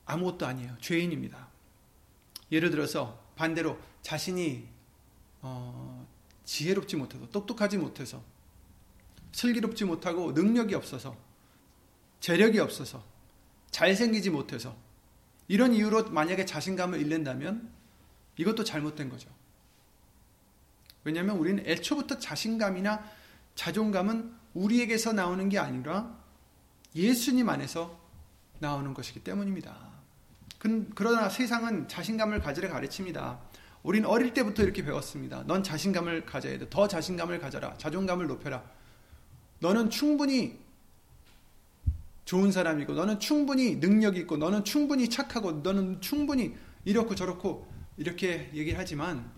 아무것도 0.07 0.47
아니에요. 0.47 0.75
죄인입니다. 0.81 1.49
예를 2.51 2.71
들어서 2.71 3.19
반대로 3.35 3.77
자신이 4.01 4.67
어, 5.43 6.07
지혜롭지 6.43 6.95
못해서 6.95 7.29
똑똑하지 7.29 7.77
못해서 7.77 8.23
슬기롭지 9.33 9.85
못하고 9.85 10.31
능력이 10.31 10.73
없어서 10.73 11.15
재력이 12.19 12.57
없어서 12.57 13.15
잘생기지 13.71 14.29
못해서 14.29 14.75
이런 15.47 15.73
이유로 15.73 16.09
만약에 16.11 16.45
자신감을 16.45 16.99
잃는다면 17.01 17.69
이것도 18.37 18.63
잘못된 18.63 19.09
거죠. 19.09 19.29
왜냐하면 21.03 21.37
우리는 21.37 21.63
애초부터 21.65 22.19
자신감이나 22.19 23.09
자존감은 23.55 24.33
우리에게서 24.53 25.13
나오는 25.13 25.47
게 25.49 25.57
아니라 25.57 26.17
예수님 26.95 27.47
안에서 27.49 27.97
나오는 28.59 28.93
것이기 28.93 29.21
때문입니다. 29.21 29.87
그러나 30.95 31.29
세상은 31.29 31.87
자신감을 31.87 32.41
가지라 32.41 32.69
가르칩니다. 32.69 33.39
우린 33.83 34.05
어릴 34.05 34.33
때부터 34.33 34.63
이렇게 34.63 34.83
배웠습니다. 34.83 35.43
넌 35.45 35.63
자신감을 35.63 36.25
가져야 36.25 36.57
돼. 36.57 36.69
더 36.69 36.87
자신감을 36.87 37.39
가져라. 37.39 37.77
자존감을 37.77 38.27
높여라. 38.27 38.63
너는 39.59 39.89
충분히 39.89 40.59
좋은 42.27 42.51
사람이고 42.51 42.91
너는 42.93 43.21
충분히 43.21 43.79
능력 43.79 44.17
있고 44.17 44.35
너는 44.35 44.65
충분히 44.65 45.07
착하고 45.09 45.53
너는 45.63 46.01
충분히 46.01 46.53
이렇고 46.83 47.15
저렇고 47.15 47.65
이렇게 47.95 48.51
얘기를 48.53 48.77
하지만 48.77 49.31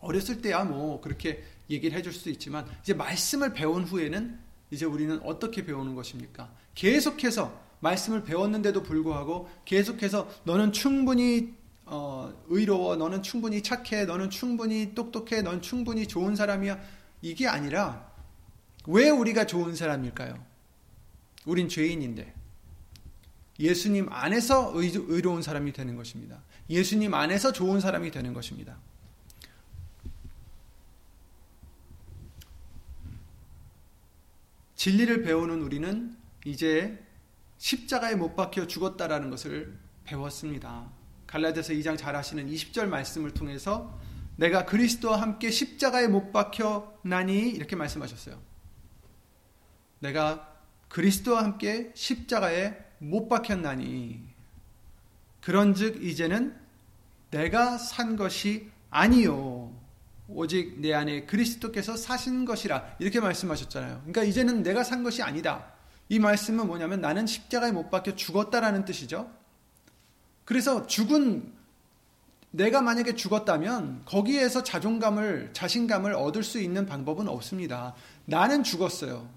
어렸을 0.00 0.42
때야 0.42 0.64
뭐 0.64 1.00
그렇게 1.00 1.42
얘기를 1.70 1.96
해줄 1.98 2.12
수 2.12 2.28
있지만 2.28 2.66
이제 2.82 2.92
말씀을 2.92 3.54
배운 3.54 3.84
후에는 3.84 4.38
이제 4.70 4.84
우리는 4.84 5.18
어떻게 5.22 5.64
배우는 5.64 5.94
것입니까? 5.94 6.52
계속해서 6.74 7.50
말씀을 7.80 8.22
배웠는데도 8.22 8.82
불구하고 8.82 9.48
계속해서 9.64 10.28
너는 10.44 10.72
충분히 10.72 11.54
어, 11.86 12.30
의로워, 12.48 12.94
너는 12.96 13.22
충분히 13.22 13.62
착해, 13.62 14.04
너는 14.04 14.28
충분히 14.28 14.94
똑똑해, 14.94 15.40
넌 15.40 15.62
충분히 15.62 16.06
좋은 16.06 16.36
사람이야. 16.36 16.78
이게 17.22 17.46
아니라 17.46 18.10
왜 18.86 19.08
우리가 19.08 19.46
좋은 19.46 19.74
사람일까요? 19.74 20.44
우린 21.46 21.68
죄인인데 21.68 22.34
예수님 23.58 24.12
안에서 24.12 24.72
의로운 24.74 25.40
사람이 25.40 25.72
되는 25.72 25.96
것입니다. 25.96 26.42
예수님 26.68 27.14
안에서 27.14 27.52
좋은 27.52 27.80
사람이 27.80 28.10
되는 28.10 28.34
것입니다. 28.34 28.76
진리를 34.74 35.22
배우는 35.22 35.62
우리는 35.62 36.14
이제 36.44 37.02
십자가에 37.58 38.14
못 38.14 38.36
박혀 38.36 38.66
죽었다라는 38.66 39.30
것을 39.30 39.78
배웠습니다. 40.04 40.90
갈라디아서 41.26 41.72
2장 41.74 41.96
잘 41.96 42.14
아시는 42.14 42.48
20절 42.50 42.86
말씀을 42.86 43.32
통해서 43.32 43.98
내가 44.36 44.66
그리스도와 44.66 45.20
함께 45.22 45.50
십자가에 45.50 46.08
못 46.08 46.30
박혀 46.32 46.98
나니 47.04 47.48
이렇게 47.48 47.74
말씀하셨어요. 47.74 48.38
내가 50.00 50.55
그리스도와 50.88 51.42
함께 51.42 51.90
십자가에 51.94 52.76
못 52.98 53.28
박혔나니 53.28 54.22
그런즉 55.42 56.02
이제는 56.04 56.56
내가 57.30 57.76
산 57.78 58.16
것이 58.16 58.70
아니요 58.90 59.72
오직 60.28 60.80
내 60.80 60.92
안에 60.92 61.26
그리스도께서 61.26 61.96
사신 61.96 62.44
것이라 62.44 62.96
이렇게 62.98 63.20
말씀하셨잖아요. 63.20 63.94
그러니까 64.00 64.24
이제는 64.24 64.62
내가 64.64 64.82
산 64.82 65.04
것이 65.04 65.22
아니다. 65.22 65.72
이 66.08 66.18
말씀은 66.18 66.66
뭐냐면 66.66 67.00
나는 67.00 67.26
십자가에 67.26 67.72
못 67.72 67.90
박혀 67.90 68.16
죽었다라는 68.16 68.84
뜻이죠. 68.84 69.28
그래서 70.44 70.86
죽은 70.86 71.52
내가 72.50 72.80
만약에 72.80 73.14
죽었다면 73.14 74.02
거기에서 74.06 74.62
자존감을 74.64 75.50
자신감을 75.52 76.14
얻을 76.14 76.42
수 76.42 76.60
있는 76.60 76.86
방법은 76.86 77.28
없습니다. 77.28 77.94
나는 78.24 78.62
죽었어요. 78.64 79.28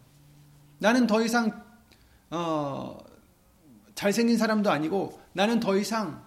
나는 0.80 1.06
더 1.08 1.22
이상 1.22 1.64
어, 2.32 2.98
잘생긴 3.96 4.38
사람도 4.38 4.72
아니고 4.72 5.20
나는 5.34 5.60
더 5.60 5.78
이상 5.78 6.24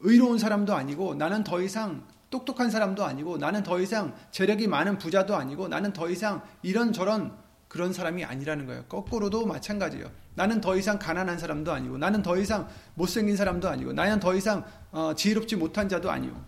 의로운 0.00 0.38
사람도 0.38 0.74
아니고 0.74 1.14
나는 1.14 1.44
더 1.44 1.62
이상 1.62 2.04
똑똑한 2.30 2.70
사람도 2.70 3.04
아니고 3.04 3.38
나는 3.38 3.62
더 3.62 3.80
이상 3.80 4.14
재력이 4.32 4.66
많은 4.66 4.98
부자도 4.98 5.36
아니고 5.36 5.68
나는 5.68 5.92
더 5.92 6.10
이상 6.10 6.42
이런 6.62 6.92
저런 6.92 7.36
그런 7.68 7.92
사람이 7.92 8.24
아니라는 8.24 8.66
거예요. 8.66 8.84
거꾸로도 8.84 9.46
마찬가지예요. 9.46 10.10
나는 10.34 10.60
더 10.60 10.76
이상 10.76 10.98
가난한 10.98 11.38
사람도 11.38 11.72
아니고 11.72 11.98
나는 11.98 12.22
더 12.22 12.36
이상 12.38 12.68
못생긴 12.94 13.36
사람도 13.36 13.68
아니고 13.68 13.92
나는 13.92 14.18
더 14.18 14.34
이상 14.34 14.64
어, 14.90 15.14
지혜롭지 15.14 15.56
못한 15.56 15.88
자도 15.88 16.10
아니요. 16.10 16.42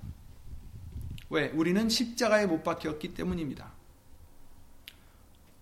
왜? 1.30 1.48
우리는 1.50 1.88
십자가에 1.88 2.46
못 2.46 2.64
박혔기 2.64 3.14
때문입니다. 3.14 3.73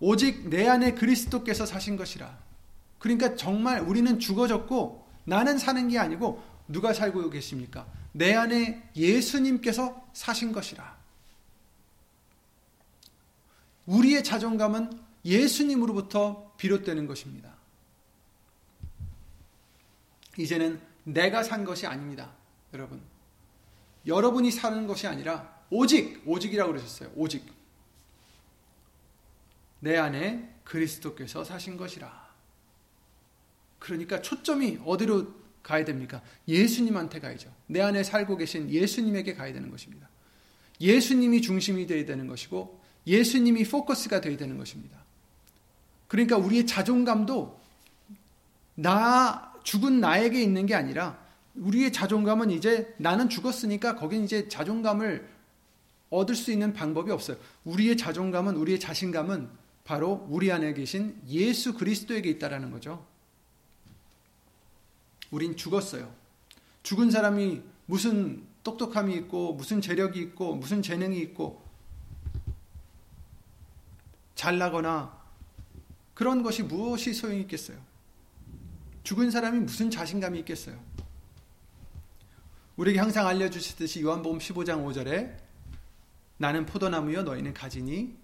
오직 0.05 0.49
내 0.49 0.67
안에 0.67 0.95
그리스도께서 0.95 1.65
사신 1.65 1.95
것이라. 1.95 2.37
그러니까 2.99 3.37
정말 3.37 3.79
우리는 3.79 4.19
죽어졌고 4.19 5.07
나는 5.23 5.57
사는 5.57 5.87
게 5.87 5.97
아니고 5.97 6.43
누가 6.67 6.91
살고 6.91 7.29
계십니까? 7.29 7.87
내 8.11 8.33
안에 8.35 8.89
예수님께서 8.97 10.05
사신 10.11 10.51
것이라. 10.51 10.97
우리의 13.85 14.25
자존감은 14.25 14.91
예수님으로부터 15.23 16.51
비롯되는 16.57 17.07
것입니다. 17.07 17.53
이제는 20.37 20.81
내가 21.05 21.43
산 21.43 21.63
것이 21.63 21.87
아닙니다. 21.87 22.33
여러분. 22.73 23.01
여러분이 24.05 24.51
사는 24.51 24.85
것이 24.85 25.07
아니라 25.07 25.61
오직 25.69 26.21
오직이라고 26.25 26.73
그러셨어요. 26.73 27.09
오직 27.15 27.62
내 29.83 29.97
안에 29.97 30.49
그리스도께서 30.63 31.43
사신 31.43 31.75
것이라. 31.75 32.09
그러니까 33.79 34.21
초점이 34.21 34.79
어디로 34.85 35.27
가야 35.61 35.83
됩니까? 35.83 36.21
예수님한테 36.47 37.19
가야죠. 37.19 37.53
내 37.67 37.81
안에 37.81 38.03
살고 38.03 38.37
계신 38.37 38.69
예수님에게 38.69 39.33
가야 39.33 39.51
되는 39.51 39.69
것입니다. 39.69 40.07
예수님이 40.79 41.41
중심이 41.41 41.85
되어야 41.85 42.05
되는 42.05 42.27
것이고 42.27 42.79
예수님이 43.05 43.65
포커스가 43.65 44.21
되어야 44.21 44.37
되는 44.37 44.57
것입니다. 44.57 44.97
그러니까 46.07 46.37
우리의 46.37 46.65
자존감도 46.65 47.59
나 48.75 49.53
죽은 49.65 49.99
나에게 49.99 50.41
있는 50.41 50.65
게 50.65 50.75
아니라 50.75 51.21
우리의 51.55 51.91
자존감은 51.91 52.51
이제 52.51 52.93
나는 52.97 53.27
죽었으니까 53.27 53.95
거긴 53.95 54.23
이제 54.23 54.47
자존감을 54.47 55.27
얻을 56.09 56.35
수 56.35 56.53
있는 56.53 56.71
방법이 56.71 57.11
없어요. 57.11 57.35
우리의 57.65 57.97
자존감은 57.97 58.55
우리의 58.55 58.79
자신감은 58.79 59.62
바로 59.83 60.25
우리 60.29 60.51
안에 60.51 60.73
계신 60.73 61.21
예수 61.27 61.73
그리스도에게 61.73 62.29
있다라는 62.29 62.71
거죠. 62.71 63.05
우린 65.29 65.55
죽었어요. 65.57 66.13
죽은 66.83 67.11
사람이 67.11 67.61
무슨 67.85 68.45
똑똑함이 68.63 69.13
있고 69.15 69.53
무슨 69.55 69.81
재력이 69.81 70.19
있고 70.21 70.55
무슨 70.55 70.81
재능이 70.81 71.19
있고 71.19 71.61
잘나거나 74.35 75.21
그런 76.13 76.43
것이 76.43 76.63
무엇이 76.63 77.13
소용이 77.13 77.41
있겠어요? 77.41 77.77
죽은 79.03 79.31
사람이 79.31 79.59
무슨 79.59 79.89
자신감이 79.89 80.39
있겠어요? 80.39 80.79
우리에게 82.77 82.99
항상 82.99 83.27
알려주시듯이 83.27 84.01
요한복음 84.01 84.39
15장 84.39 84.85
5절에 84.85 85.35
나는 86.37 86.65
포도나무여 86.65 87.23
너희는 87.23 87.53
가지니 87.53 88.15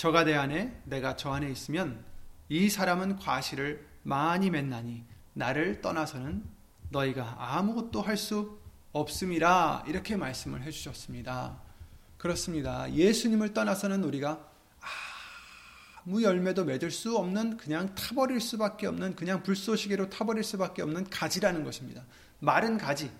저가 0.00 0.24
내 0.24 0.32
안에 0.34 0.80
내가 0.84 1.14
저 1.16 1.30
안에 1.30 1.50
있으면 1.50 2.02
이 2.48 2.70
사람은 2.70 3.16
과실을 3.16 3.84
많이 4.02 4.48
맺나니 4.48 5.04
나를 5.26 5.82
떠나서는 5.82 6.42
너희가 6.88 7.36
아무것도 7.38 8.00
할 8.00 8.16
수 8.16 8.58
없음이라 8.92 9.84
이렇게 9.88 10.16
말씀을 10.16 10.62
해주셨습니다. 10.62 11.60
그렇습니다. 12.16 12.90
예수님을 12.92 13.52
떠나서는 13.52 14.02
우리가 14.02 14.42
아무 16.02 16.22
열매도 16.22 16.64
맺을 16.64 16.90
수 16.90 17.16
없는 17.18 17.58
그냥 17.58 17.94
타버릴 17.94 18.40
수밖에 18.40 18.86
없는 18.88 19.14
그냥 19.16 19.42
불쏘시개로 19.44 20.08
타버릴 20.10 20.42
수밖에 20.42 20.80
없는 20.82 21.10
가지라는 21.10 21.62
것입니다. 21.62 22.04
마른 22.40 22.78
가지. 22.78 23.10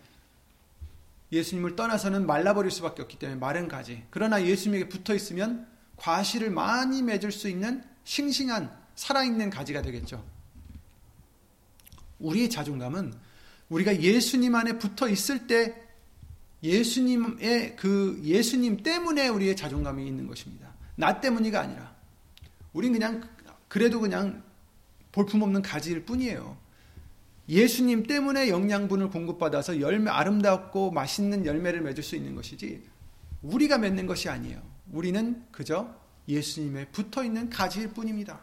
예수님을 1.31 1.77
떠나서는 1.77 2.27
말라버릴 2.27 2.71
수밖에 2.71 3.03
없기 3.03 3.19
때문에 3.19 3.39
마른 3.39 3.69
가지. 3.69 4.03
그러나 4.11 4.43
예수님에게 4.47 4.89
붙어 4.89 5.15
있으면 5.15 5.69
과실을 6.01 6.51
많이 6.51 7.03
맺을 7.03 7.31
수 7.31 7.49
있는 7.49 7.85
싱싱한 8.05 8.73
살아있는 8.97 9.51
가지가 9.51 9.83
되겠죠. 9.83 10.25
우리의 12.19 12.49
자존감은 12.51 13.13
우리가 13.69 14.01
예수님 14.01 14.55
안에 14.55 14.79
붙어 14.79 15.09
있을 15.09 15.47
때 15.47 15.75
예수님의 16.63 17.77
그 17.77 18.21
예수님 18.25 18.83
때문에 18.83 19.29
우리의 19.29 19.55
자존감이 19.57 20.07
있는 20.07 20.27
것입니다. 20.27 20.73
나 20.97 21.21
때문이가 21.21 21.61
아니라 21.61 21.95
우린 22.73 22.93
그냥 22.93 23.23
그래도 23.69 24.01
그냥 24.01 24.43
볼품없는 25.13 25.63
가지일 25.63 26.05
뿐이에요. 26.05 26.57
예수님 27.49 28.05
때문에 28.07 28.49
영양분을 28.49 29.11
공급받아서 29.11 29.81
열매 29.81 30.11
아름답고 30.11 30.93
맛있는 30.93 31.45
열매를 31.45 31.83
맺을 31.83 32.03
수 32.03 32.17
있는 32.17 32.35
것이지 32.35 32.83
우리가 33.43 33.77
맺는 33.79 34.07
것이 34.07 34.29
아니에요. 34.29 34.61
우리는 34.93 35.45
그저 35.53 35.95
예수님의 36.29 36.91
붙어 36.93 37.25
있는 37.25 37.49
가지일 37.49 37.93
뿐입니다. 37.93 38.41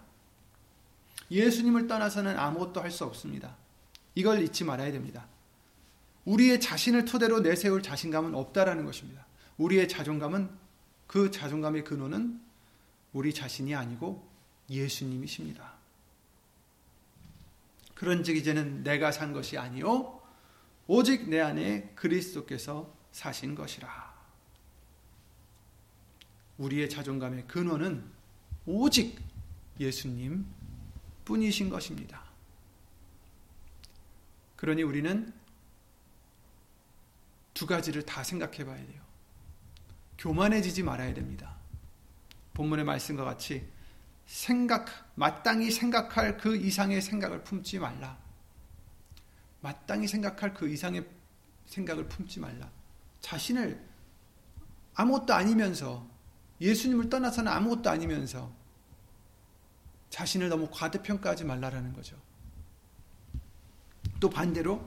예수님을 1.32 1.88
떠나서는 1.88 2.38
아무것도 2.38 2.82
할 2.82 2.92
수 2.92 3.04
없습니다. 3.06 3.58
이걸 4.16 4.42
잊지 4.42 4.64
말아야 4.64 4.92
됩니다. 4.92 5.28
우리의 6.26 6.60
자신을 6.60 7.06
토대로 7.06 7.40
내세울 7.42 7.84
자신감은 7.84 8.34
없다라는 8.34 8.86
것입니다. 8.86 9.26
우리의 9.58 9.88
자존감은 9.88 10.50
그 11.06 11.30
자존감의 11.32 11.84
근원은 11.84 12.42
우리 13.14 13.34
자신이 13.34 13.76
아니고 13.76 14.28
예수님이십니다. 14.70 15.74
그런즉 17.96 18.36
이제는 18.38 18.84
내가 18.84 19.12
산 19.12 19.34
것이 19.34 19.58
아니요 19.58 20.22
오직 20.88 21.30
내 21.30 21.40
안에 21.40 21.92
그리스도께서 21.96 22.94
사신 23.12 23.56
것이라. 23.56 24.07
우리의 26.58 26.90
자존감의 26.90 27.46
근원은 27.48 28.04
오직 28.66 29.20
예수님 29.80 30.46
뿐이신 31.26 31.70
것입니다. 31.70 32.24
그러니 34.56 34.84
우리는 34.84 35.32
두 37.54 37.66
가지를 37.68 38.04
다 38.04 38.24
생각해 38.24 38.66
봐야 38.66 38.78
돼요. 38.86 39.02
교만해지지 40.18 40.82
말아야 40.84 41.14
됩니다. 41.14 41.56
본문의 42.56 42.86
말씀과 42.86 43.24
같이 43.24 43.68
생각 44.26 45.12
마땅히 45.16 45.70
생각할 45.72 46.38
그 46.38 46.56
이상의 46.58 47.02
생각을 47.02 47.44
품지 47.44 47.78
말라. 47.78 48.18
마땅히 49.62 50.08
생각할 50.08 50.54
그 50.54 50.68
이상의 50.68 51.06
생각을 51.68 52.08
품지 52.10 52.40
말라. 52.40 52.70
자신을 53.22 53.84
아무것도 54.96 55.34
아니면서 55.36 56.08
예수님을 56.62 57.10
떠나서는 57.10 57.52
아무것도 57.52 57.90
아니면서 57.90 58.52
자신을 60.10 60.50
너무 60.50 60.68
과대평가하지 60.72 61.44
말라라는 61.44 61.94
거죠. 61.94 62.16
또 64.20 64.30
반대로 64.30 64.84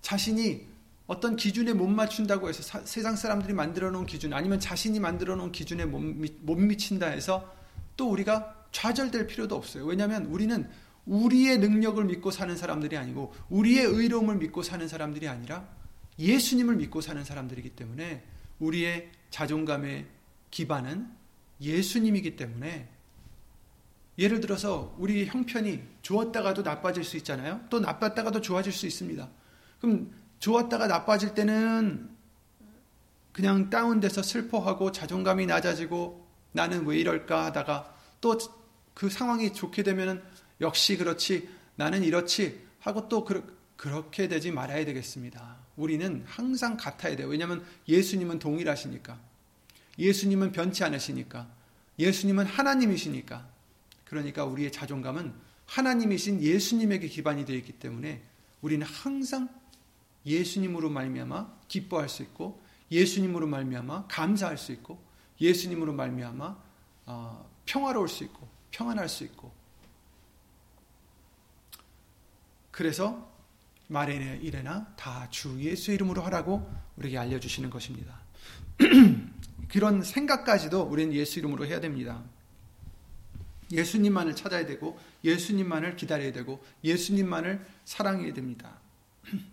자신이 0.00 0.66
어떤 1.06 1.36
기준에 1.36 1.72
못 1.72 1.88
맞춘다고 1.88 2.48
해서 2.48 2.62
사, 2.62 2.80
세상 2.84 3.16
사람들이 3.16 3.52
만들어 3.52 3.90
놓은 3.90 4.06
기준 4.06 4.32
아니면 4.32 4.60
자신이 4.60 5.00
만들어 5.00 5.34
놓은 5.36 5.52
기준에 5.52 5.84
못, 5.84 5.98
미, 5.98 6.34
못 6.40 6.54
미친다 6.56 7.08
해서 7.08 7.52
또 7.96 8.08
우리가 8.10 8.66
좌절될 8.70 9.26
필요도 9.26 9.56
없어요. 9.56 9.84
왜냐하면 9.84 10.26
우리는 10.26 10.70
우리의 11.06 11.58
능력을 11.58 12.02
믿고 12.04 12.30
사는 12.30 12.56
사람들이 12.56 12.96
아니고 12.96 13.34
우리의 13.50 13.84
의로움을 13.86 14.36
믿고 14.36 14.62
사는 14.62 14.86
사람들이 14.86 15.26
아니라 15.28 15.66
예수님을 16.18 16.76
믿고 16.76 17.00
사는 17.00 17.22
사람들이기 17.24 17.70
때문에 17.70 18.24
우리의 18.60 19.10
자존감의 19.30 20.06
기반은 20.50 21.08
예수님이기 21.60 22.36
때문에 22.36 22.88
예를 24.18 24.40
들어서 24.40 24.94
우리 24.98 25.26
형편이 25.26 25.82
좋았다가도 26.02 26.62
나빠질 26.62 27.04
수 27.04 27.16
있잖아요. 27.18 27.60
또 27.70 27.80
나빴다가도 27.80 28.40
좋아질 28.42 28.72
수 28.72 28.86
있습니다. 28.86 29.28
그럼 29.80 30.12
좋았다가 30.40 30.88
나빠질 30.88 31.34
때는 31.34 32.10
그냥 33.32 33.70
다운돼서 33.70 34.22
슬퍼하고 34.22 34.92
자존감이 34.92 35.46
낮아지고 35.46 36.26
나는 36.52 36.84
왜 36.86 36.98
이럴까 36.98 37.46
하다가 37.46 37.94
또 38.20 38.36
그 38.92 39.08
상황이 39.08 39.54
좋게 39.54 39.82
되면 39.82 40.22
역시 40.60 40.96
그렇지 40.98 41.48
나는 41.76 42.02
이렇지 42.02 42.60
하고 42.80 43.08
또 43.08 43.24
그, 43.24 43.56
그렇게 43.76 44.28
되지 44.28 44.50
말아야 44.50 44.84
되겠습니다. 44.84 45.59
우리는 45.80 46.22
항상 46.26 46.76
같아야 46.76 47.16
돼요. 47.16 47.26
왜냐하면 47.28 47.64
예수님은 47.88 48.38
동일하시니까. 48.38 49.18
예수님은 49.98 50.52
변치 50.52 50.84
않으시니까. 50.84 51.48
예수님은 51.98 52.44
하나님이시니까. 52.44 53.48
그러니까 54.04 54.44
우리의 54.44 54.72
자존감은 54.72 55.32
하나님이신 55.64 56.42
예수님에게 56.42 57.08
기반이 57.08 57.46
되어 57.46 57.56
있기 57.56 57.72
때문에 57.72 58.22
우리는 58.60 58.86
항상 58.86 59.48
예수님으로 60.26 60.90
말미암아 60.90 61.50
기뻐할 61.68 62.10
수 62.10 62.22
있고 62.24 62.60
예수님으로 62.90 63.46
말미암아 63.46 64.08
감사할 64.08 64.58
수 64.58 64.72
있고 64.72 65.02
예수님으로 65.40 65.94
말미암아 65.94 66.56
어, 67.06 67.50
평화로울 67.64 68.08
수 68.08 68.22
있고 68.24 68.46
평안할 68.70 69.08
수 69.08 69.24
있고 69.24 69.50
그래서 72.70 73.29
말에 73.90 74.38
일어나 74.40 74.86
다 74.96 75.28
주 75.30 75.60
예수 75.60 75.90
이름으로 75.92 76.22
하라고 76.22 76.68
우리에게 76.96 77.18
알려주시는 77.18 77.70
것입니다. 77.70 78.20
그런 79.68 80.02
생각까지도 80.02 80.82
우리는 80.82 81.12
예수 81.14 81.38
이름으로 81.40 81.64
해야 81.66 81.78
됩니다. 81.80 82.22
예수님만을 83.72 84.34
찾아야 84.36 84.64
되고 84.66 84.96
예수님만을 85.24 85.94
기다려야 85.96 86.32
되고 86.32 86.64
예수님만을 86.84 87.64
사랑해야 87.84 88.32
됩니다. 88.34 88.78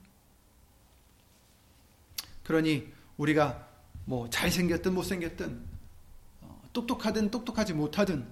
그러니 2.43 2.91
우리가 3.17 3.67
뭐 4.05 4.29
잘생겼든 4.29 4.93
못생겼든 4.93 5.61
어, 6.41 6.61
똑똑하든 6.73 7.29
똑똑하지 7.31 7.73
못하든 7.73 8.25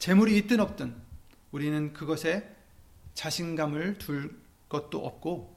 재물이 0.00 0.36
있든 0.38 0.58
없든 0.60 0.94
우리는 1.52 1.92
그것에 1.92 2.52
자신감을 3.14 3.98
둘 3.98 4.43
것도 4.68 5.04
없고 5.06 5.54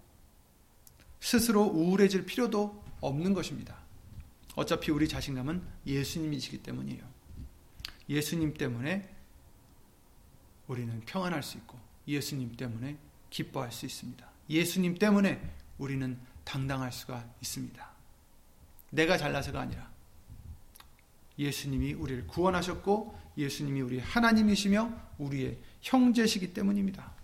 스스로 1.19 1.63
우울해질 1.63 2.25
필요도 2.25 2.83
없는 3.01 3.33
것입니다. 3.33 3.77
어차피 4.55 4.91
우리 4.91 5.07
자신감은 5.07 5.61
예수님이시기 5.85 6.59
때문이에요. 6.63 7.03
예수님 8.09 8.53
때문에 8.55 9.13
우리는 10.67 10.99
평안할 11.01 11.43
수 11.43 11.57
있고 11.57 11.79
예수님 12.07 12.55
때문에 12.55 12.97
기뻐할 13.29 13.71
수 13.71 13.85
있습니다. 13.85 14.25
예수님 14.49 14.97
때문에 14.97 15.39
우리는 15.77 16.19
당당할 16.43 16.91
수가 16.91 17.27
있습니다. 17.41 17.87
내가 18.91 19.17
잘나서가 19.17 19.61
아니라 19.61 19.91
예수님이 21.37 21.93
우리를 21.93 22.25
구원하셨고 22.27 23.17
예수님이 23.37 23.81
우리 23.81 23.99
하나님이시며 23.99 24.91
우리의 25.19 25.57
형제시기 25.81 26.53
때문입니다. 26.53 27.16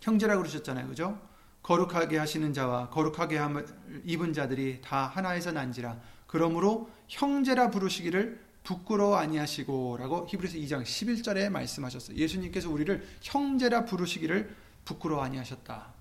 형제라 0.00 0.36
그러셨잖아요. 0.36 0.88
그죠? 0.88 1.18
거룩하게 1.62 2.18
하시는 2.18 2.52
자와 2.52 2.88
거룩하게 2.90 3.36
함을 3.36 3.66
입은 4.04 4.32
자들이 4.32 4.80
다 4.80 5.06
하나에서 5.06 5.52
난지라. 5.52 5.98
그러므로 6.26 6.90
형제라 7.08 7.70
부르시기를 7.70 8.40
부끄러워 8.62 9.16
아니하시고라고 9.16 10.26
히브리서 10.28 10.56
2장 10.58 10.82
11절에 10.82 11.48
말씀하셨어요. 11.50 12.16
예수님께서 12.16 12.70
우리를 12.70 13.02
형제라 13.22 13.84
부르시기를 13.86 14.54
부끄러워 14.84 15.22
아니하셨다. 15.24 15.94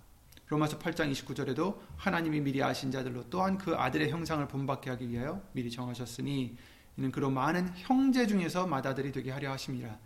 로마서 0.49 0.79
8장 0.79 1.11
29절에도 1.11 1.79
하나님이 1.97 2.39
미리 2.39 2.63
아신 2.63 2.89
자들로 2.91 3.25
또한 3.29 3.57
그 3.57 3.75
아들의 3.75 4.09
형상을 4.09 4.45
본받게 4.47 4.89
하기 4.91 5.09
위하여 5.09 5.41
미리 5.51 5.69
정하셨으니 5.69 6.55
이는 6.95 7.11
그로 7.11 7.29
많은 7.29 7.71
형제 7.75 8.27
중에서 8.27 8.65
마다들이 8.67 9.11
되게 9.11 9.31
하려 9.31 9.51
하심이라. 9.51 9.97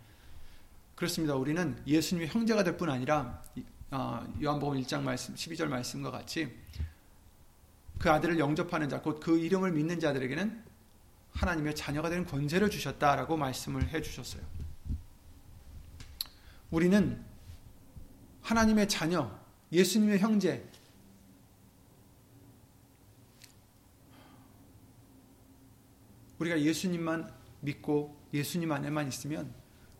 그렇습니다. 0.96 1.36
우리는 1.36 1.76
예수님의 1.86 2.28
형제가 2.28 2.64
될 2.64 2.76
뿐 2.76 2.90
아니라 2.90 3.42
어, 3.94 4.26
요한복음 4.42 4.80
1장 4.80 5.02
말씀 5.02 5.34
12절 5.34 5.66
말씀과 5.68 6.10
같이 6.10 6.50
그 7.98 8.10
아들을 8.10 8.38
영접하는 8.38 8.88
자곧 8.88 9.20
그 9.20 9.38
이름을 9.38 9.70
믿는 9.72 10.00
자들에게는 10.00 10.64
하나님의 11.34 11.76
자녀가 11.76 12.08
되는 12.08 12.24
권세를 12.24 12.70
주셨다라고 12.70 13.36
말씀을 13.36 13.88
해 13.90 14.00
주셨어요. 14.00 14.42
우리는 16.70 17.22
하나님의 18.40 18.88
자녀, 18.88 19.30
예수님의 19.70 20.20
형제 20.20 20.66
우리가 26.38 26.58
예수님만 26.62 27.30
믿고 27.60 28.18
예수님 28.32 28.72
안에만 28.72 29.06
있으면 29.08 29.52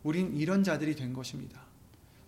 우린 0.02 0.34
이런 0.34 0.64
자들이 0.64 0.96
된 0.96 1.12
것입니다. 1.12 1.60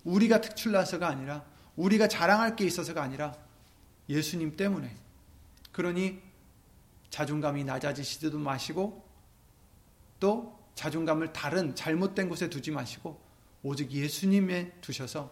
우리가 0.04 0.42
특출나서가 0.42 1.08
아니라 1.08 1.53
우리가 1.76 2.08
자랑할 2.08 2.56
게 2.56 2.64
있어서가 2.64 3.02
아니라 3.02 3.34
예수님 4.08 4.56
때문에. 4.56 4.94
그러니 5.72 6.20
자존감이 7.10 7.64
낮아지시지도 7.64 8.38
마시고 8.38 9.04
또 10.20 10.56
자존감을 10.76 11.32
다른 11.32 11.74
잘못된 11.74 12.28
곳에 12.28 12.48
두지 12.50 12.70
마시고 12.70 13.20
오직 13.62 13.90
예수님에 13.90 14.72
두셔서 14.80 15.30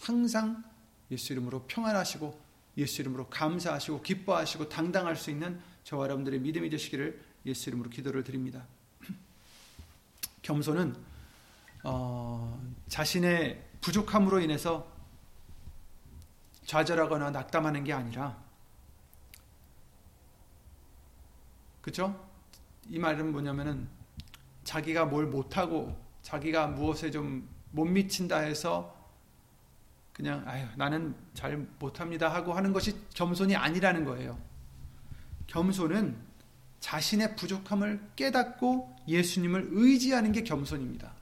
항상 0.00 0.64
예수 1.10 1.32
이름으로 1.32 1.64
평안하시고 1.64 2.40
예수 2.78 3.00
이름으로 3.02 3.28
감사하시고 3.28 4.02
기뻐하시고 4.02 4.68
당당할 4.68 5.16
수 5.16 5.30
있는 5.30 5.60
저와 5.84 6.04
여러분들의 6.04 6.40
믿음이 6.40 6.68
되시기를 6.70 7.22
예수 7.46 7.68
이름으로 7.70 7.88
기도를 7.90 8.22
드립니다. 8.24 8.66
겸손은 10.42 10.94
어, 11.84 12.60
자신의 12.88 13.62
부족함으로 13.80 14.40
인해서 14.40 14.90
좌절하거나 16.70 17.32
낙담하는 17.32 17.82
게 17.82 17.92
아니라 17.92 18.36
그쵸이 21.82 22.14
말은 22.96 23.32
뭐냐면은 23.32 23.88
자기가 24.62 25.06
뭘 25.06 25.26
못하고 25.26 25.96
자기가 26.22 26.68
무엇에 26.68 27.10
좀 27.10 27.48
못 27.72 27.84
미친다 27.84 28.38
해서 28.38 28.92
그냥 30.12 30.42
아유 30.48 30.66
나는 30.74 31.14
잘 31.34 31.56
못합니다 31.78 32.28
하고 32.34 32.52
하는 32.52 32.72
것이 32.72 32.96
겸손이 33.10 33.54
아니라는 33.54 34.04
거예요. 34.04 34.40
겸손은 35.46 36.16
자신의 36.80 37.36
부족함을 37.36 38.10
깨닫고 38.16 38.96
예수님을 39.06 39.68
의지하는 39.70 40.32
게 40.32 40.42
겸손입니다. 40.42 41.12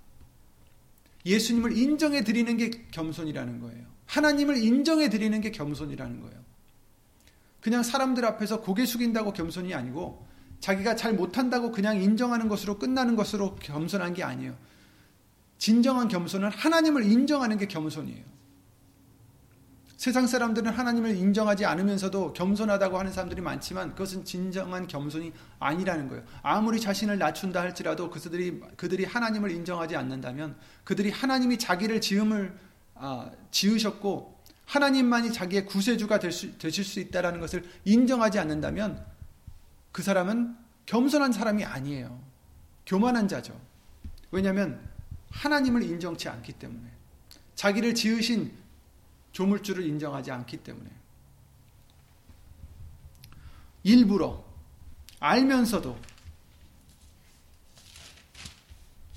예수님을 1.27 1.77
인정해 1.77 2.25
드리는 2.25 2.57
게 2.57 2.71
겸손이라는 2.93 3.61
거예요. 3.61 3.85
하나님을 4.09 4.57
인정해 4.63 5.09
드리는 5.09 5.41
게 5.41 5.51
겸손이라는 5.53 6.21
거예요. 6.21 6.37
그냥 7.61 7.83
사람들 7.83 8.25
앞에서 8.25 8.61
고개 8.61 8.85
숙인다고 8.85 9.33
겸손이 9.33 9.75
아니고 9.75 10.27
자기가 10.61 10.97
잘 10.97 11.13
못한다고 11.15 11.71
그냥 11.71 12.01
인정하는 12.03 12.49
것으로 12.49 12.79
끝나는 12.79 13.15
것으로 13.17 13.55
겸손한 13.57 14.15
게 14.15 14.25
아니에요. 14.25 14.57
진정한 15.59 16.09
겸손은 16.09 16.51
하나님을 16.51 17.05
인정하는 17.05 17.59
게 17.59 17.67
겸손이에요. 17.69 18.39
세상 19.97 20.29
사람들은 20.29 20.71
하나님을 20.73 21.17
인정하지 21.17 21.65
않으면서도 21.67 22.33
겸손하다고 22.33 23.01
하는 23.01 23.13
사람들이 23.13 23.41
많지만 23.43 23.91
그것은 23.91 24.25
진정한 24.25 24.87
겸손이 24.87 25.33
아니라는 25.59 26.07
거예요. 26.09 26.23
아무리 26.43 26.81
자신을 26.81 27.19
낮춘다 27.19 27.61
할지라도 27.61 28.09
그들이 28.09 28.61
그들이 28.77 29.05
하나님을 29.05 29.51
인정하지 29.51 29.97
않는다면 29.97 30.57
그들이 30.85 31.11
하나님이 31.11 31.59
자기를 31.59 32.01
지음을 32.01 32.57
아, 33.01 33.31
지으셨고 33.51 34.39
하나님만이 34.67 35.33
자기의 35.33 35.67
구세주가 35.67 36.19
될 36.19 36.33
수, 36.33 36.59
되실 36.59 36.85
수 36.85 37.01
있다라는 37.01 37.41
것을 37.41 37.65
인정하지 37.85 38.39
않는다면 38.39 39.05
그 39.93 40.03
사람은 40.03 40.57
겸손한 40.87 41.33
사람이 41.33 41.65
아니에요. 41.65 42.21
교만한 42.87 43.29
자죠. 43.29 43.59
왜냐하면 44.31 44.87
하나님을 45.31 45.83
인정치 45.85 46.29
않기 46.29 46.55
때문에 46.55 46.91
자기를 47.55 47.95
지으신 47.95 48.53
조물주를 49.33 49.87
인정하지 49.87 50.31
않기 50.33 50.59
때문에 50.59 50.91
일부러 53.85 54.45
알면서도 55.21 55.99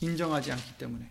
인정하지 0.02 0.52
않기 0.52 0.78
때문에 0.78 1.10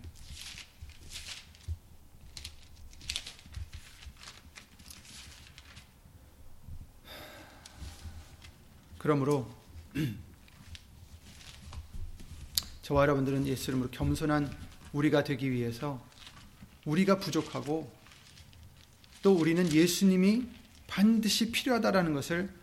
그러므로 9.01 9.49
저와 12.83 13.01
여러분들은 13.01 13.47
예수 13.47 13.71
이름으로 13.71 13.89
겸손한 13.89 14.55
우리가 14.93 15.23
되기 15.23 15.49
위해서 15.49 15.99
우리가 16.85 17.17
부족하고 17.17 17.91
또 19.23 19.33
우리는 19.33 19.67
예수님이 19.73 20.47
반드시 20.85 21.51
필요하다라는 21.51 22.13
것을 22.13 22.53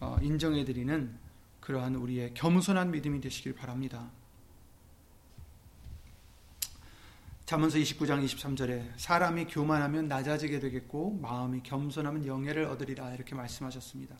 어, 0.00 0.18
인정해 0.20 0.64
드리는 0.64 1.16
그러한 1.60 1.94
우리의 1.94 2.34
겸손한 2.34 2.90
믿음이 2.90 3.20
되시길 3.20 3.54
바랍니다. 3.54 4.10
잠언서 7.46 7.78
29장 7.78 8.24
23절에 8.24 8.90
사람이 8.96 9.44
교만하면 9.44 10.08
낮아지게 10.08 10.58
되겠고 10.58 11.18
마음이 11.22 11.62
겸손하면 11.62 12.26
영예를 12.26 12.64
얻으리라 12.64 13.14
이렇게 13.14 13.36
말씀하셨습니다. 13.36 14.16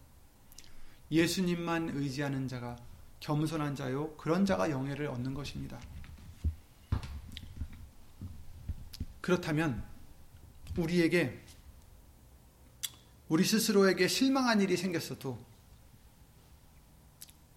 예수님만 1.15 1.93
의지하는 1.95 2.49
자가 2.49 2.77
겸손한 3.21 3.77
자요 3.77 4.17
그런 4.17 4.45
자가 4.45 4.69
영예를 4.69 5.07
얻는 5.07 5.33
것입니다. 5.33 5.81
그렇다면 9.21 9.85
우리에게 10.77 11.41
우리 13.29 13.45
스스로에게 13.45 14.09
실망한 14.09 14.61
일이 14.61 14.77
생겼어도 14.77 15.41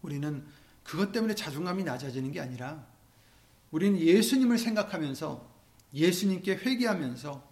우리는 0.04 0.46
그것 0.84 1.12
때문에 1.12 1.34
자존감이 1.36 1.84
낮아지는 1.84 2.32
게 2.32 2.40
아니라 2.40 2.86
우리는 3.72 4.00
예수님을 4.00 4.60
생각하면서 4.60 5.46
예수님께 5.96 6.58
회개하면서 6.58 7.48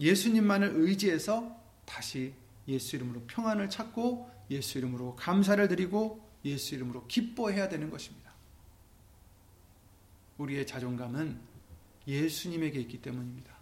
예수님만을 0.00 0.68
의지해서 0.76 1.54
다시 1.84 2.32
예수 2.68 2.96
이름으로 2.96 3.22
평안을 3.26 3.70
찾고 3.70 4.30
예수 4.50 4.78
이름으로 4.78 5.16
감사를 5.16 5.66
드리고 5.68 6.24
예수 6.44 6.74
이름으로 6.74 7.06
기뻐해야 7.08 7.68
되는 7.68 7.90
것입니다. 7.90 8.32
우리의 10.36 10.66
자존감은 10.66 11.40
예수님에게 12.06 12.78
있기 12.80 13.00
때문입니다. 13.02 13.56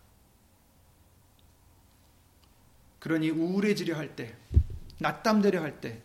그러니 2.99 3.31
우울해지려 3.31 3.97
할 3.97 4.15
때, 4.17 4.37
낙담되려 4.99 5.63
할 5.63 5.81
때, 5.81 6.03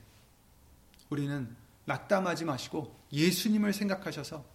우리는 1.09 1.53
낙담하지 1.85 2.45
마시고 2.45 2.95
예수님을 3.11 3.73
생각하셔서 3.73 4.45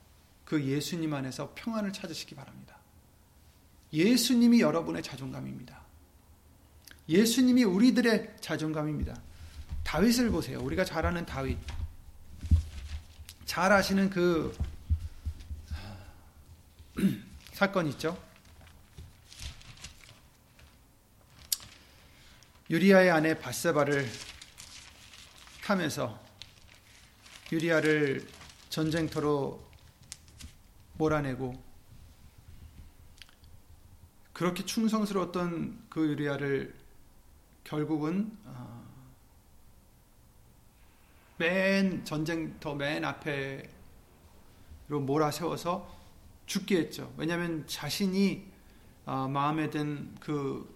그 0.45 0.65
예수님 0.65 1.13
안에서 1.13 1.53
평안을 1.57 1.93
찾으시기 1.93 2.35
바랍니다. 2.35 2.79
예수님이 3.93 4.61
여러분의 4.61 5.03
자존감입니다. 5.03 5.86
예수님이 7.09 7.63
우리들의 7.65 8.37
자존감입니다. 8.41 9.15
다윗을 9.85 10.31
보세요. 10.31 10.59
우리가 10.61 10.85
잘 10.85 11.07
아는 11.07 11.25
다윗. 11.25 11.57
잘 13.45 13.73
아시는 13.73 14.11
그 14.11 14.57
사건 17.55 17.87
있죠? 17.89 18.21
유리아의 22.69 23.11
아내 23.13 23.39
바세바를 23.39 24.11
탐해서 25.63 26.21
유리아를 27.53 28.27
전쟁터로 28.69 29.65
몰아내고 30.95 31.65
그렇게 34.33 34.65
충성스러웠던 34.65 35.87
그 35.89 36.05
유리아를 36.09 36.86
결국은 37.67 38.31
어, 38.45 38.81
맨 41.37 42.05
전쟁터 42.05 42.77
맨 42.77 43.05
앞에로 43.05 43.67
몰아세워서 45.05 45.93
죽게 46.47 46.77
했죠. 46.79 47.13
왜냐하면 47.13 47.67
자신이 47.67 48.47
어, 49.05 49.27
마음에 49.29 49.69
든 49.69 50.15
그 50.21 50.75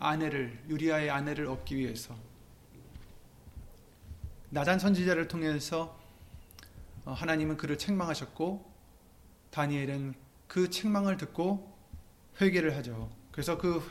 아내를 0.00 0.62
유리아의 0.68 1.10
아내를 1.10 1.46
얻기 1.48 1.76
위해서 1.76 2.16
나단 4.50 4.78
선지자를 4.78 5.26
통해서 5.26 5.98
어, 7.04 7.12
하나님은 7.12 7.56
그를 7.56 7.76
책망하셨고 7.76 8.64
다니엘은 9.50 10.14
그 10.46 10.70
책망을 10.70 11.16
듣고 11.16 11.76
회개를 12.40 12.76
하죠. 12.76 13.10
그래서 13.32 13.58
그 13.58 13.82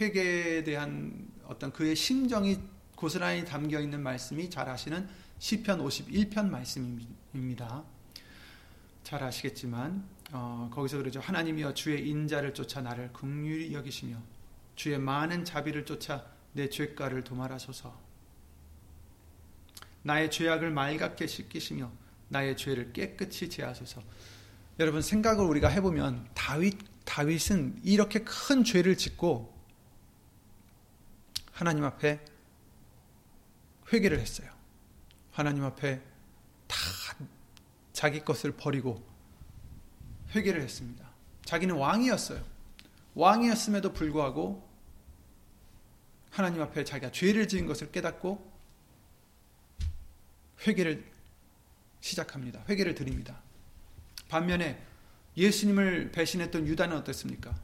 회개에 0.00 0.64
대한 0.64 1.32
어떤 1.48 1.72
그의 1.72 1.96
심정이 1.96 2.58
고스란히 2.96 3.44
담겨 3.44 3.80
있는 3.80 4.02
말씀이 4.02 4.48
잘 4.50 4.68
아시는 4.68 5.08
시편 5.38 5.80
51편 5.84 6.48
말씀입니다. 6.48 7.82
잘 9.02 9.22
아시겠지만 9.22 10.06
어, 10.32 10.70
거기서 10.72 10.96
그러죠. 10.98 11.20
하나님이여 11.20 11.74
주의 11.74 12.08
인자를 12.08 12.54
쫓아 12.54 12.80
나를 12.80 13.12
긍휼히 13.12 13.74
여기시며 13.74 14.16
주의 14.74 14.98
많은 14.98 15.44
자비를 15.44 15.84
쫓아 15.84 16.24
내 16.52 16.68
죄가를 16.70 17.22
도말하소서. 17.24 17.94
나의 20.02 20.30
죄악을 20.30 20.70
맑게 20.70 21.26
씻기시며 21.26 21.90
나의 22.28 22.56
죄를 22.56 22.92
깨끗이 22.92 23.50
제하소서. 23.50 24.02
여러분 24.80 25.02
생각을 25.02 25.44
우리가 25.44 25.68
해보면 25.68 26.28
다윗 26.34 26.78
다윗은 27.04 27.80
이렇게 27.84 28.20
큰 28.20 28.64
죄를 28.64 28.96
짓고 28.96 29.53
하나님 31.54 31.84
앞에 31.84 32.20
회개를 33.92 34.18
했어요. 34.18 34.50
하나님 35.30 35.64
앞에 35.64 36.00
다 36.66 36.76
자기 37.92 38.20
것을 38.24 38.52
버리고 38.52 39.04
회개를 40.34 40.60
했습니다. 40.60 41.08
자기는 41.44 41.76
왕이었어요. 41.76 42.42
왕이었음에도 43.14 43.92
불구하고 43.92 44.68
하나님 46.30 46.60
앞에 46.60 46.82
자기가 46.82 47.12
죄를 47.12 47.46
지은 47.46 47.66
것을 47.66 47.92
깨닫고 47.92 48.52
회개를 50.66 51.04
시작합니다. 52.00 52.64
회개를 52.68 52.96
드립니다. 52.96 53.40
반면에 54.28 54.84
예수님을 55.36 56.10
배신했던 56.10 56.66
유다는 56.66 56.96
어땠습니까? 56.98 57.54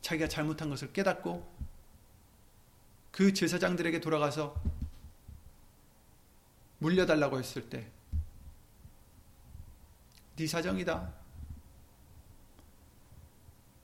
자기가 0.00 0.28
잘못한 0.28 0.70
것을 0.70 0.92
깨닫고 0.94 1.71
그 3.12 3.32
제사장들에게 3.34 4.00
돌아가서 4.00 4.54
물려달라고 6.78 7.38
했을 7.38 7.68
때, 7.68 7.88
네 10.36 10.46
사정이다. 10.46 11.12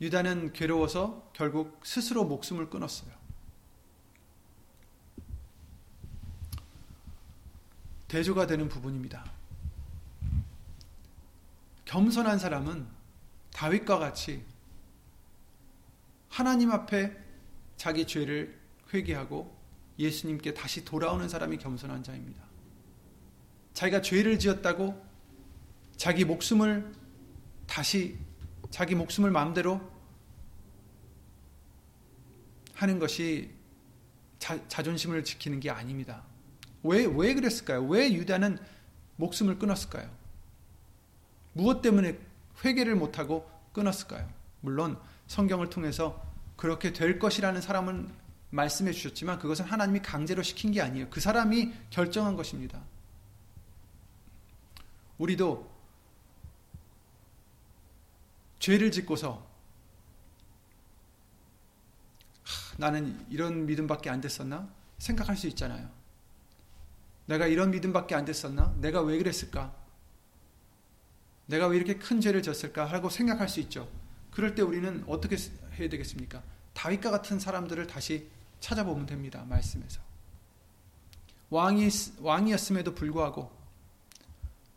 유다는 0.00 0.52
괴로워서 0.54 1.30
결국 1.34 1.84
스스로 1.84 2.24
목숨을 2.24 2.70
끊었어요. 2.70 3.12
대조가 8.08 8.46
되는 8.46 8.68
부분입니다. 8.68 9.30
겸손한 11.84 12.38
사람은 12.38 12.88
다윗과 13.52 13.98
같이 13.98 14.44
하나님 16.30 16.70
앞에 16.70 17.12
자기 17.76 18.06
죄를 18.06 18.57
회개하고 18.92 19.56
예수님께 19.98 20.54
다시 20.54 20.84
돌아오는 20.84 21.28
사람이 21.28 21.58
겸손한 21.58 22.02
자입니다. 22.02 22.42
자기가 23.74 24.00
죄를 24.00 24.38
지었다고 24.38 25.02
자기 25.96 26.24
목숨을 26.24 26.92
다시 27.66 28.18
자기 28.70 28.94
목숨을 28.94 29.30
마음대로 29.30 29.80
하는 32.74 32.98
것이 32.98 33.50
자, 34.38 34.66
자존심을 34.68 35.24
지키는 35.24 35.58
게 35.60 35.70
아닙니다. 35.70 36.22
왜, 36.84 37.04
왜 37.04 37.34
그랬을까요? 37.34 37.84
왜 37.86 38.12
유다는 38.12 38.58
목숨을 39.16 39.58
끊었을까요? 39.58 40.08
무엇 41.52 41.82
때문에 41.82 42.18
회개를 42.64 42.94
못하고 42.94 43.50
끊었을까요? 43.72 44.30
물론 44.60 44.96
성경을 45.26 45.70
통해서 45.70 46.22
그렇게 46.56 46.92
될 46.92 47.18
것이라는 47.18 47.60
사람은 47.60 48.12
말씀해 48.50 48.92
주셨지만 48.92 49.38
그것은 49.38 49.64
하나님이 49.64 50.00
강제로 50.00 50.42
시킨 50.42 50.72
게 50.72 50.80
아니에요. 50.80 51.08
그 51.10 51.20
사람이 51.20 51.72
결정한 51.90 52.34
것입니다. 52.36 52.82
우리도 55.18 55.70
죄를 58.58 58.90
짓고서 58.90 59.46
하, 62.44 62.76
나는 62.78 63.26
이런 63.28 63.66
믿음밖에 63.66 64.08
안 64.08 64.20
됐었나? 64.20 64.68
생각할 64.98 65.36
수 65.36 65.46
있잖아요. 65.48 65.90
내가 67.26 67.46
이런 67.46 67.70
믿음밖에 67.70 68.14
안 68.14 68.24
됐었나? 68.24 68.74
내가 68.80 69.02
왜 69.02 69.18
그랬을까? 69.18 69.74
내가 71.46 71.66
왜 71.68 71.76
이렇게 71.76 71.96
큰 71.98 72.20
죄를 72.20 72.42
졌을까? 72.42 72.86
하고 72.86 73.10
생각할 73.10 73.48
수 73.48 73.60
있죠. 73.60 73.90
그럴 74.30 74.54
때 74.54 74.62
우리는 74.62 75.04
어떻게 75.06 75.36
해야 75.74 75.88
되겠습니까? 75.88 76.42
다윗과 76.74 77.10
같은 77.10 77.38
사람들을 77.38 77.86
다시 77.86 78.28
찾아보면 78.60 79.06
됩니다. 79.06 79.44
말씀에서. 79.48 80.00
왕이, 81.50 81.88
왕이었음에도 82.20 82.94
불구하고 82.94 83.50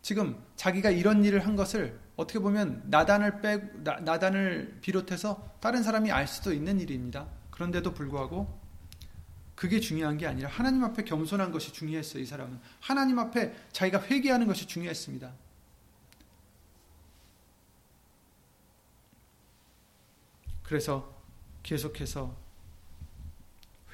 지금 0.00 0.42
자기가 0.56 0.90
이런 0.90 1.24
일을 1.24 1.44
한 1.46 1.54
것을 1.54 2.00
어떻게 2.16 2.38
보면 2.38 2.82
나단을 2.86 3.40
빼 3.40 3.58
나단을 3.82 4.78
비롯해서 4.80 5.56
다른 5.60 5.82
사람이 5.82 6.10
알 6.10 6.26
수도 6.26 6.52
있는 6.52 6.80
일입니다. 6.80 7.28
그런데도 7.50 7.94
불구하고 7.94 8.60
그게 9.54 9.80
중요한 9.80 10.18
게 10.18 10.26
아니라 10.26 10.48
하나님 10.48 10.82
앞에 10.82 11.04
겸손한 11.04 11.52
것이 11.52 11.72
중요했어요. 11.72 12.22
이 12.22 12.26
사람은 12.26 12.58
하나님 12.80 13.18
앞에 13.18 13.54
자기가 13.72 14.02
회개하는 14.02 14.46
것이 14.46 14.66
중요했습니다. 14.66 15.32
그래서 20.64 21.14
계속해서 21.62 22.41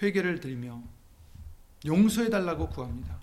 회개를 0.02 0.40
드리며 0.40 0.82
용서해 1.84 2.30
달라고 2.30 2.68
구합니다. 2.68 3.16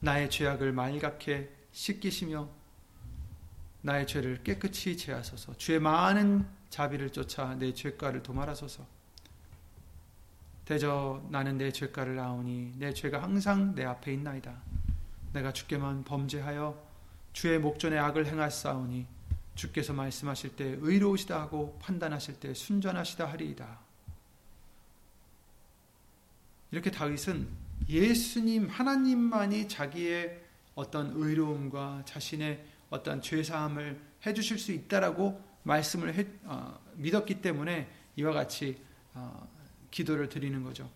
나의 0.00 0.30
죄악을 0.30 0.72
말갛게 0.72 1.50
씻기시며 1.72 2.48
나의 3.82 4.06
죄를 4.06 4.42
깨끗이 4.44 4.96
제하소서. 4.96 5.54
주의 5.56 5.80
많은 5.80 6.46
자비를 6.70 7.10
쫓아 7.10 7.54
내 7.54 7.74
죄가를 7.74 8.22
도말하소서. 8.22 8.86
대저 10.64 11.24
나는 11.30 11.56
내 11.56 11.72
죄가를 11.72 12.18
아오니 12.18 12.74
내 12.76 12.92
죄가 12.94 13.22
항상 13.22 13.74
내 13.74 13.84
앞에 13.84 14.12
있나이다. 14.14 14.54
내가 15.32 15.52
주께만 15.52 16.04
범죄하여 16.04 16.86
주의 17.32 17.58
목전에 17.58 17.98
악을 17.98 18.26
행하사오니 18.26 19.06
주께서 19.58 19.92
말씀하실 19.92 20.54
때 20.56 20.76
의로우시다 20.80 21.38
하고 21.40 21.76
판단하실 21.82 22.38
때 22.38 22.54
순전하시다 22.54 23.28
하리이다. 23.28 23.80
이렇게 26.70 26.92
다윗은 26.92 27.48
예수님 27.88 28.68
하나님만이 28.68 29.68
자기의 29.68 30.40
어떤 30.76 31.10
의로움과 31.12 32.02
자신의 32.06 32.64
어떤 32.90 33.20
죄 33.20 33.42
사함을 33.42 34.00
해 34.26 34.32
주실 34.32 34.58
수 34.60 34.70
있다라고 34.70 35.42
말씀을 35.64 36.14
해, 36.14 36.26
어, 36.44 36.78
믿었기 36.94 37.42
때문에 37.42 37.90
이와 38.16 38.32
같이 38.32 38.80
어, 39.14 39.48
기도를 39.90 40.28
드리는 40.28 40.62
거죠. 40.62 40.88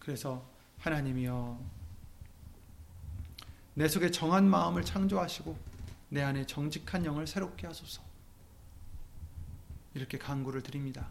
그래서 0.00 0.44
하나님이여 0.80 1.73
내 3.74 3.88
속에 3.88 4.10
정한 4.12 4.48
마음을 4.48 4.84
창조하시고 4.84 5.58
내 6.10 6.22
안에 6.22 6.46
정직한 6.46 7.04
영을 7.04 7.26
새롭게 7.26 7.66
하소서. 7.66 8.02
이렇게 9.94 10.16
간구를 10.16 10.62
드립니다. 10.62 11.08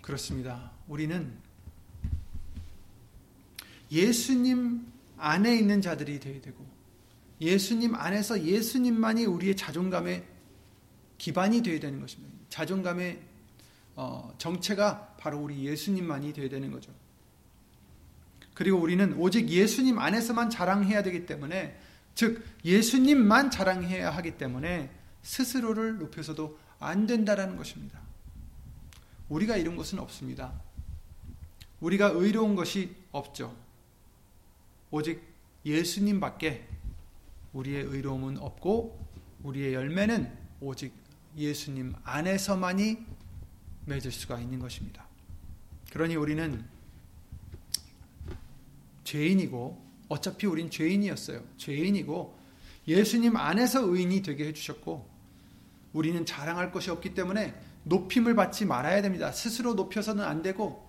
그렇습니다. 0.00 0.72
우리는 0.88 1.36
예수님 3.92 4.86
안에 5.16 5.56
있는 5.56 5.82
자들이 5.82 6.20
되어야 6.20 6.40
되고 6.40 6.64
예수님 7.40 7.94
안에서 7.94 8.44
예수님만이 8.44 9.24
우리의 9.26 9.56
자존감의 9.56 10.24
기반이 11.18 11.62
되어야 11.62 11.80
되는 11.80 12.00
것입니다. 12.00 12.36
자존감의 12.48 13.20
어, 13.96 14.32
정체가 14.38 15.16
바로 15.18 15.40
우리 15.40 15.66
예수님만이 15.66 16.32
되어야 16.32 16.48
되는 16.50 16.70
거죠. 16.70 16.92
그리고 18.60 18.78
우리는 18.78 19.14
오직 19.14 19.48
예수님 19.48 19.98
안에서만 19.98 20.50
자랑해야 20.50 21.02
되기 21.02 21.24
때문에 21.24 21.80
즉 22.14 22.44
예수님만 22.62 23.50
자랑해야 23.50 24.10
하기 24.10 24.32
때문에 24.36 24.90
스스로를 25.22 25.96
높여서도 25.96 26.58
안 26.78 27.06
된다라는 27.06 27.56
것입니다. 27.56 27.98
우리가 29.30 29.56
이런 29.56 29.76
것은 29.76 29.98
없습니다. 29.98 30.52
우리가 31.80 32.08
의로운 32.08 32.54
것이 32.54 32.94
없죠. 33.12 33.56
오직 34.90 35.22
예수님밖에 35.64 36.68
우리의 37.54 37.84
의로움은 37.84 38.36
없고 38.36 39.08
우리의 39.42 39.72
열매는 39.72 40.30
오직 40.60 40.92
예수님 41.34 41.94
안에서만이 42.04 42.98
맺을 43.86 44.12
수가 44.12 44.38
있는 44.38 44.58
것입니다. 44.58 45.06
그러니 45.92 46.16
우리는 46.16 46.62
죄인이고 49.10 49.76
어차피 50.08 50.46
우린 50.46 50.70
죄인이었어요. 50.70 51.42
죄인이고 51.56 52.38
예수님 52.86 53.34
안에서 53.36 53.84
의인이 53.88 54.22
되게 54.22 54.46
해주셨고 54.46 55.10
우리는 55.92 56.24
자랑할 56.24 56.70
것이 56.70 56.92
없기 56.92 57.14
때문에 57.14 57.52
높임을 57.82 58.36
받지 58.36 58.64
말아야 58.66 59.02
됩니다. 59.02 59.32
스스로 59.32 59.74
높여서는 59.74 60.22
안 60.22 60.42
되고 60.42 60.88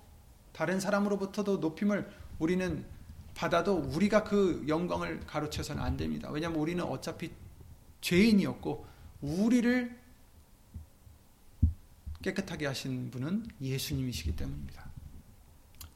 다른 0.53 0.79
사람으로부터도 0.79 1.57
높임을 1.57 2.07
우리는 2.37 2.85
받아도 3.33 3.75
우리가 3.77 4.23
그 4.23 4.65
영광을 4.67 5.21
가로채서는 5.21 5.81
안 5.81 5.97
됩니다. 5.97 6.29
왜냐하면 6.29 6.59
우리는 6.59 6.83
어차피 6.83 7.31
죄인이었고 8.01 8.85
우리를 9.21 9.97
깨끗하게 12.21 12.67
하신 12.67 13.09
분은 13.09 13.47
예수님이시기 13.59 14.35
때문입니다. 14.35 14.90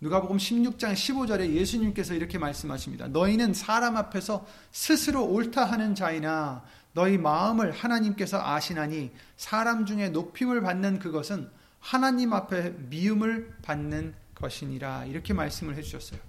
누가복음 0.02 0.38
16장 0.38 0.94
15절에 0.94 1.54
예수님께서 1.54 2.14
이렇게 2.14 2.38
말씀하십니다. 2.38 3.08
너희는 3.08 3.54
사람 3.54 3.96
앞에서 3.98 4.46
스스로 4.72 5.26
옳다 5.26 5.64
하는 5.66 5.96
자이나 5.96 6.64
너희 6.94 7.18
마음을 7.18 7.72
하나님께서 7.72 8.42
아시나니 8.42 9.12
사람 9.38 9.86
중에 9.86 10.10
높임을 10.10 10.62
받는 10.62 11.00
그것은 11.00 11.50
하나님 11.80 12.34
앞에 12.34 12.72
미움을 12.72 13.54
받는 13.62 14.14
것이니라 14.36 15.06
이렇게 15.06 15.34
말씀을 15.34 15.76
해주셨어요. 15.76 16.20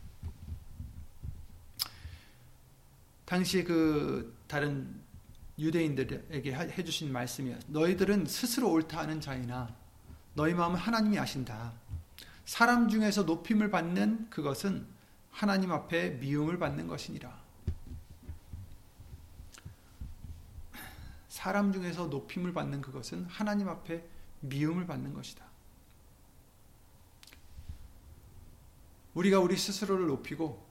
당시 3.24 3.64
그 3.64 4.32
다른 4.46 4.94
유대인들에게 5.58 6.52
해주신 6.54 7.10
말씀이 7.12 7.52
너희들은 7.68 8.26
스스로 8.26 8.70
옳다 8.70 8.98
하는 8.98 9.20
자이나 9.20 9.74
너희 10.34 10.52
마음을 10.54 10.78
하나님이 10.78 11.18
아신다. 11.18 11.72
사람 12.46 12.88
중에서 12.88 13.24
높임을 13.24 13.70
받는 13.72 14.30
그것은 14.30 14.86
하나님 15.30 15.72
앞에 15.72 16.10
미움을 16.10 16.58
받는 16.58 16.86
것이니라. 16.86 17.44
사람 21.28 21.72
중에서 21.72 22.06
높임을 22.06 22.52
받는 22.54 22.80
그것은 22.80 23.24
하나님 23.26 23.68
앞에 23.68 24.02
미움을 24.40 24.86
받는 24.86 25.12
것이다. 25.12 25.44
우리가 29.14 29.40
우리 29.40 29.56
스스로를 29.56 30.06
높이고 30.06 30.64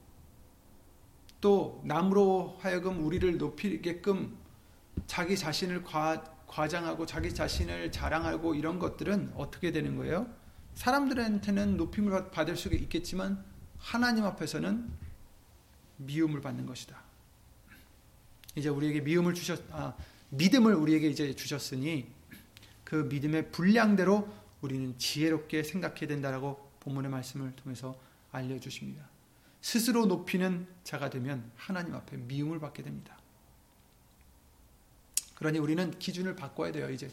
또 1.41 1.81
남으로 1.85 2.55
하여금 2.61 3.05
우리를 3.05 3.37
높이게끔 3.37 4.35
자기 5.07 5.37
자신을 5.37 5.83
과, 5.83 6.23
과장하고 6.47 7.05
자기 7.05 7.33
자신을 7.33 7.91
자랑하고 7.91 8.55
이런 8.55 8.79
것들은 8.79 9.33
어떻게 9.35 9.71
되는 9.73 9.97
거예요? 9.97 10.25
사람들한테는 10.75 11.77
높임을 11.77 12.31
받을 12.31 12.55
수 12.55 12.67
있겠지만 12.73 13.43
하나님 13.79 14.25
앞에서는 14.25 14.89
미움을 15.97 16.41
받는 16.41 16.65
것이다. 16.65 17.01
이제 18.55 18.69
우리에게 18.69 19.01
미움을 19.01 19.33
주셨 19.33 19.61
아, 19.71 19.95
믿음을 20.29 20.75
우리에게 20.75 21.09
이제 21.09 21.33
주셨으니 21.33 22.07
그 22.83 22.95
믿음의 22.95 23.51
분량대로 23.51 24.27
우리는 24.61 24.97
지혜롭게 24.97 25.63
생각해야 25.63 26.07
된다라고 26.07 26.69
본문의 26.81 27.09
말씀을 27.09 27.55
통해서 27.55 27.97
알려 28.31 28.59
주십니다. 28.59 29.07
스스로 29.61 30.05
높이는 30.05 30.67
자가 30.83 31.09
되면 31.09 31.49
하나님 31.55 31.95
앞에 31.95 32.17
미움을 32.17 32.59
받게 32.59 32.83
됩니다. 32.83 33.17
그러니 35.35 35.59
우리는 35.59 35.89
기준을 35.97 36.35
바꿔야 36.35 36.71
돼요, 36.73 36.89
이제. 36.89 37.09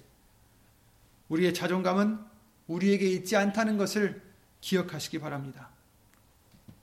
우리의 1.29 1.55
자존감은 1.55 2.32
우리에게 2.73 3.07
있지 3.11 3.37
않다는 3.37 3.77
것을 3.77 4.23
기억하시기 4.63 5.19
바랍니다. 5.21 5.69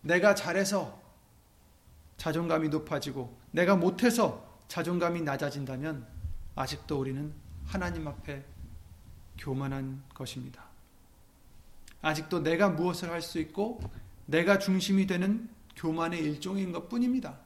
내가 0.02 0.36
잘해서 0.36 1.02
자존감이 2.18 2.70
높아지고 2.70 3.36
내가 3.52 3.76
못해서 3.76 4.58
자존감이 4.68 5.22
낮아진다면 5.22 6.06
아직도 6.56 7.00
우리는 7.00 7.34
하나님 7.66 8.08
앞에 8.08 8.46
교만한 9.40 10.04
것입니다. 10.06 10.66
아직도 12.02 12.40
내가 12.44 12.70
무엇을 12.70 13.10
할 13.10 13.22
수 13.22 13.40
있고 13.40 13.80
내가 14.28 14.60
중심이 14.60 15.08
되는 15.08 15.50
교만의 15.76 16.20
일종인 16.20 16.72
것 16.72 16.88
뿐입니다. 16.90 17.40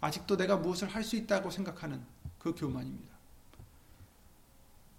아직도 0.00 0.36
내가 0.36 0.56
무엇을 0.56 0.88
할 0.88 1.02
수 1.02 1.16
있다고 1.16 1.50
생각하는 1.50 2.04
그 2.38 2.54
교만입니다. 2.54 3.10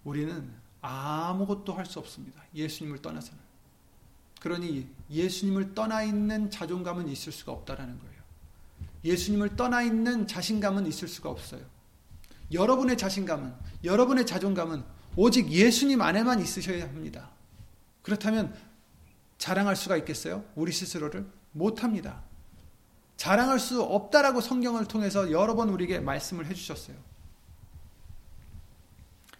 우리는 0.04 0.52
아무것도 0.82 1.72
할 1.72 1.86
수 1.86 1.98
없습니다. 2.00 2.42
예수님을 2.54 3.00
떠나서는. 3.00 3.40
그러니 4.40 4.88
예수님을 5.10 5.74
떠나 5.74 6.02
있는 6.02 6.50
자존감은 6.50 7.08
있을 7.08 7.32
수가 7.32 7.52
없다라는 7.52 7.98
거예요. 7.98 8.12
예수님을 9.04 9.54
떠나 9.56 9.82
있는 9.82 10.26
자신감은 10.26 10.86
있을 10.86 11.06
수가 11.08 11.30
없어요. 11.30 11.64
여러분의 12.52 12.98
자신감은, 12.98 13.54
여러분의 13.84 14.26
자존감은 14.26 14.82
오직 15.16 15.50
예수님 15.50 16.00
안에만 16.00 16.40
있으셔야 16.42 16.84
합니다. 16.84 17.30
그렇다면 18.02 18.52
자랑할 19.38 19.76
수가 19.76 19.96
있겠어요? 19.98 20.44
우리 20.56 20.72
스스로를? 20.72 21.26
못합니다. 21.52 22.22
자랑할 23.16 23.58
수 23.60 23.80
없다라고 23.82 24.40
성경을 24.40 24.86
통해서 24.86 25.30
여러 25.30 25.54
번 25.54 25.68
우리에게 25.68 26.00
말씀을 26.00 26.46
해주셨어요. 26.46 26.96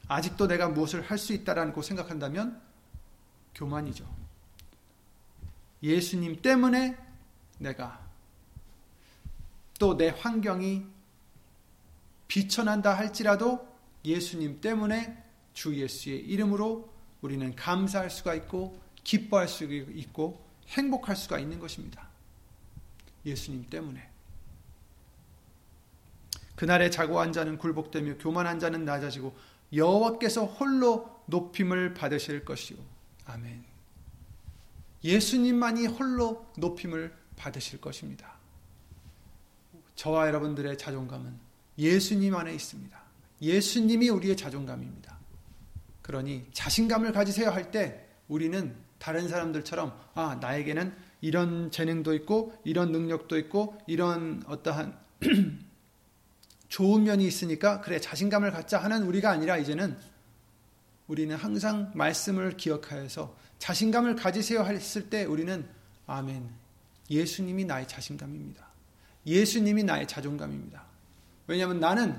아직도 0.09 0.47
내가 0.49 0.69
무엇을 0.69 1.03
할 1.03 1.19
수 1.19 1.33
있다라고 1.33 1.83
생각한다면 1.83 2.61
교만이죠. 3.55 4.05
예수님 5.83 6.43
때문에 6.43 6.97
내가 7.59 8.01
또 9.79 9.97
내 9.97 10.09
환경이 10.11 10.87
비천한다 12.29 12.97
할지라도 12.97 13.69
예수님 14.05 14.61
때문에 14.61 15.23
주 15.53 15.75
예수의 15.75 16.21
이름으로 16.21 16.91
우리는 17.21 17.55
감사할 17.55 18.09
수가 18.11 18.35
있고 18.37 18.81
기뻐할 19.05 19.49
수 19.49 19.65
있고 19.65 20.43
행복할 20.69 21.17
수가 21.17 21.39
있는 21.39 21.59
것입니다. 21.59 22.09
예수님 23.27 23.69
때문에. 23.69 24.09
그날에 26.57 26.91
자고 26.91 27.19
한 27.21 27.33
자는 27.33 27.59
굴복되며 27.59 28.19
교만한 28.19 28.61
자는 28.61 28.85
낮아지고 28.85 29.37
여호와께서 29.73 30.45
홀로 30.45 31.23
높임을 31.27 31.95
받으실 31.95 32.45
것이요. 32.45 32.79
아멘. 33.25 33.65
예수님만이 35.03 35.87
홀로 35.87 36.47
높임을 36.59 37.15
받으실 37.37 37.81
것입니다. 37.81 38.35
저와 39.95 40.27
여러분들의 40.29 40.77
자존감은 40.79 41.39
예수님 41.79 42.35
안에 42.37 42.55
있습니다. 42.55 43.01
예수님이 43.41 44.11
우리의 44.11 44.37
자존감입니다. 44.37 45.19
그러니 46.03 46.47
자신감을 46.53 47.13
가지세요 47.13 47.51
할 47.51 47.71
때 47.73 48.07
우리는 48.29 48.77
다른 48.99 49.29
사람들처럼 49.29 49.99
아, 50.15 50.37
나에게는 50.43 50.95
이런 51.23 51.71
재능도 51.71 52.15
있고 52.17 52.55
이런 52.65 52.93
능력도 52.93 53.39
있고 53.39 53.79
이런 53.87 54.43
어떠한 54.47 54.99
좋은 56.73 57.05
면이 57.05 57.27
있으니까 57.27 57.83
그래 57.83 58.01
자신감을 58.01 58.51
갖자 58.51 58.79
하는 58.79 59.03
우리가 59.03 59.31
아니라 59.31 59.59
이제는 59.59 59.95
우리는 61.07 61.37
항상 61.37 61.93
말씀을 61.95 62.57
기억하여서 62.57 63.37
자신감을 63.59 64.17
가지세요 64.17 64.65
했을 64.65 65.11
때 65.11 65.27
우리는 65.27 65.69
아멘. 66.07 66.49
예수님이 67.11 67.67
나의 67.67 67.87
자신감입니다. 67.87 68.65
예수님이 69.27 69.83
나의 69.83 70.09
자존감입니다. 70.09 70.83
왜냐하면 71.47 71.79
나는 71.79 72.19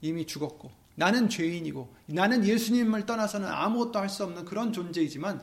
이미 0.00 0.26
죽었고 0.26 0.68
나는 0.96 1.28
죄인이고 1.28 1.94
나는 2.10 2.44
예수님을 2.44 3.06
떠나서는 3.06 3.46
아무것도 3.46 4.00
할 4.00 4.08
수 4.08 4.24
없는 4.24 4.46
그런 4.46 4.72
존재이지만 4.72 5.40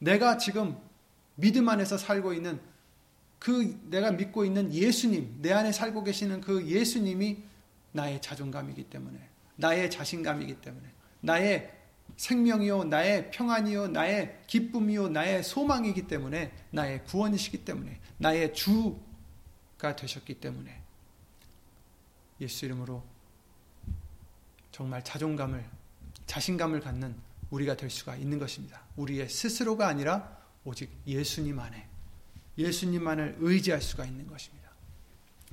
내가 0.00 0.38
지금 0.38 0.76
믿음 1.36 1.68
안에서 1.68 1.96
살고 1.98 2.34
있는 2.34 2.58
그 3.38 3.78
내가 3.84 4.10
믿고 4.10 4.44
있는 4.44 4.74
예수님, 4.74 5.36
내 5.40 5.52
안에 5.52 5.70
살고 5.70 6.02
계시는 6.02 6.40
그 6.40 6.66
예수님이 6.66 7.44
나의 7.92 8.20
자존감이기 8.20 8.84
때문에, 8.84 9.28
나의 9.56 9.90
자신감이기 9.90 10.60
때문에, 10.60 10.88
나의 11.20 11.72
생명이요, 12.16 12.84
나의 12.84 13.30
평안이요, 13.30 13.88
나의 13.88 14.40
기쁨이요, 14.46 15.08
나의 15.08 15.42
소망이기 15.42 16.06
때문에, 16.06 16.52
나의 16.70 17.04
구원이시기 17.04 17.64
때문에, 17.64 18.00
나의 18.18 18.54
주가 18.54 19.96
되셨기 19.96 20.40
때문에, 20.40 20.82
예수 22.40 22.64
이름으로 22.64 23.02
정말 24.72 25.02
자존감을, 25.04 25.64
자신감을 26.26 26.80
갖는 26.80 27.14
우리가 27.50 27.76
될 27.76 27.90
수가 27.90 28.16
있는 28.16 28.38
것입니다. 28.38 28.82
우리의 28.96 29.28
스스로가 29.28 29.88
아니라 29.88 30.38
오직 30.64 30.90
예수님 31.06 31.58
안에, 31.58 31.88
예수님만을 32.56 33.36
의지할 33.40 33.80
수가 33.80 34.04
있는 34.04 34.26
것입니다. 34.26 34.60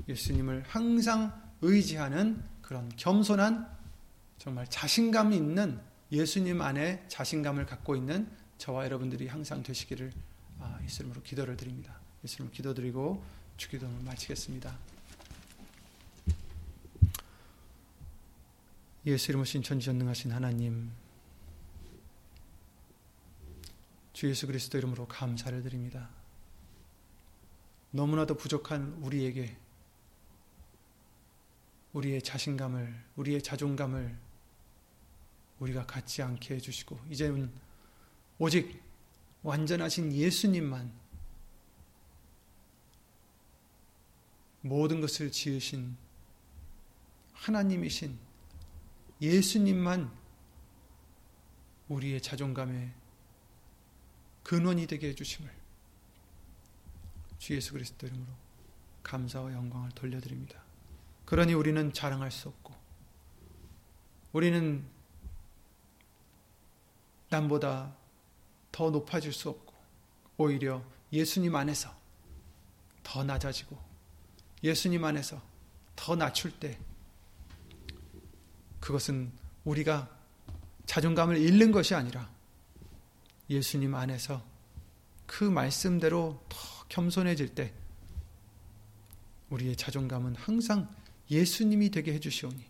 예수님을 0.07 0.63
항상 0.67 1.46
의지하는 1.61 2.43
그런 2.61 2.89
겸손한 2.97 3.69
정말 4.37 4.67
자신감 4.67 5.33
있는 5.33 5.79
예수님 6.11 6.61
안에 6.61 7.05
자신감을 7.07 7.65
갖고 7.65 7.95
있는 7.95 8.29
저와 8.57 8.85
여러분들이 8.85 9.27
항상 9.27 9.63
되시기를 9.63 10.11
아, 10.59 10.79
예수님으로 10.83 11.21
기도를 11.21 11.57
드립니다. 11.57 11.99
예수님 12.23 12.51
기도드리고 12.51 13.23
주기도를 13.57 13.95
마치겠습니다. 14.05 14.75
예수 19.07 19.31
이름으로 19.31 19.45
신천지전능하신 19.45 20.31
하나님 20.31 20.91
주 24.13 24.29
예수 24.29 24.47
그리스도 24.47 24.77
이름으로 24.77 25.07
감사를 25.07 25.61
드립니다. 25.63 26.09
너무나도 27.91 28.35
부족한 28.35 28.99
우리에게 29.01 29.55
우리의 31.93 32.21
자신감을, 32.21 32.93
우리의 33.15 33.41
자존감을 33.41 34.17
우리가 35.59 35.85
갖지 35.85 36.21
않게 36.21 36.55
해주시고, 36.55 36.99
이제는 37.09 37.51
오직 38.37 38.81
완전하신 39.43 40.13
예수님만 40.13 40.91
모든 44.61 45.01
것을 45.01 45.31
지으신 45.31 45.95
하나님이신 47.33 48.17
예수님만 49.21 50.11
우리의 51.87 52.21
자존감의 52.21 52.91
근원이 54.43 54.85
되게 54.87 55.09
해주심을 55.09 55.49
주 57.39 57.55
예수 57.55 57.73
그리스도 57.73 58.07
이름으로 58.07 58.27
감사와 59.03 59.53
영광을 59.53 59.89
돌려드립니다. 59.91 60.66
그러니 61.27 61.53
우리는 61.53 61.91
자랑할 61.91 62.31
수 62.31 62.47
없고, 62.47 62.73
우리는 64.31 64.83
남보다 67.29 67.93
더 68.71 68.89
높아질 68.89 69.33
수 69.33 69.49
없고, 69.49 69.73
오히려 70.37 70.81
예수님 71.11 71.53
안에서 71.53 71.93
더 73.03 73.25
낮아지고, 73.25 73.77
예수님 74.63 75.03
안에서 75.03 75.41
더 75.97 76.15
낮출 76.15 76.57
때, 76.59 76.79
그것은 78.79 79.29
우리가 79.65 80.09
자존감을 80.85 81.35
잃는 81.39 81.73
것이 81.73 81.93
아니라 81.93 82.31
예수님 83.49 83.93
안에서 83.95 84.41
그 85.25 85.43
말씀대로 85.43 86.41
더 86.47 86.57
겸손해질 86.87 87.53
때 87.53 87.73
우리의 89.49 89.75
자존감은 89.75 90.35
항상 90.37 90.87
예수님이 91.29 91.89
되게 91.89 92.13
해주시오니 92.13 92.65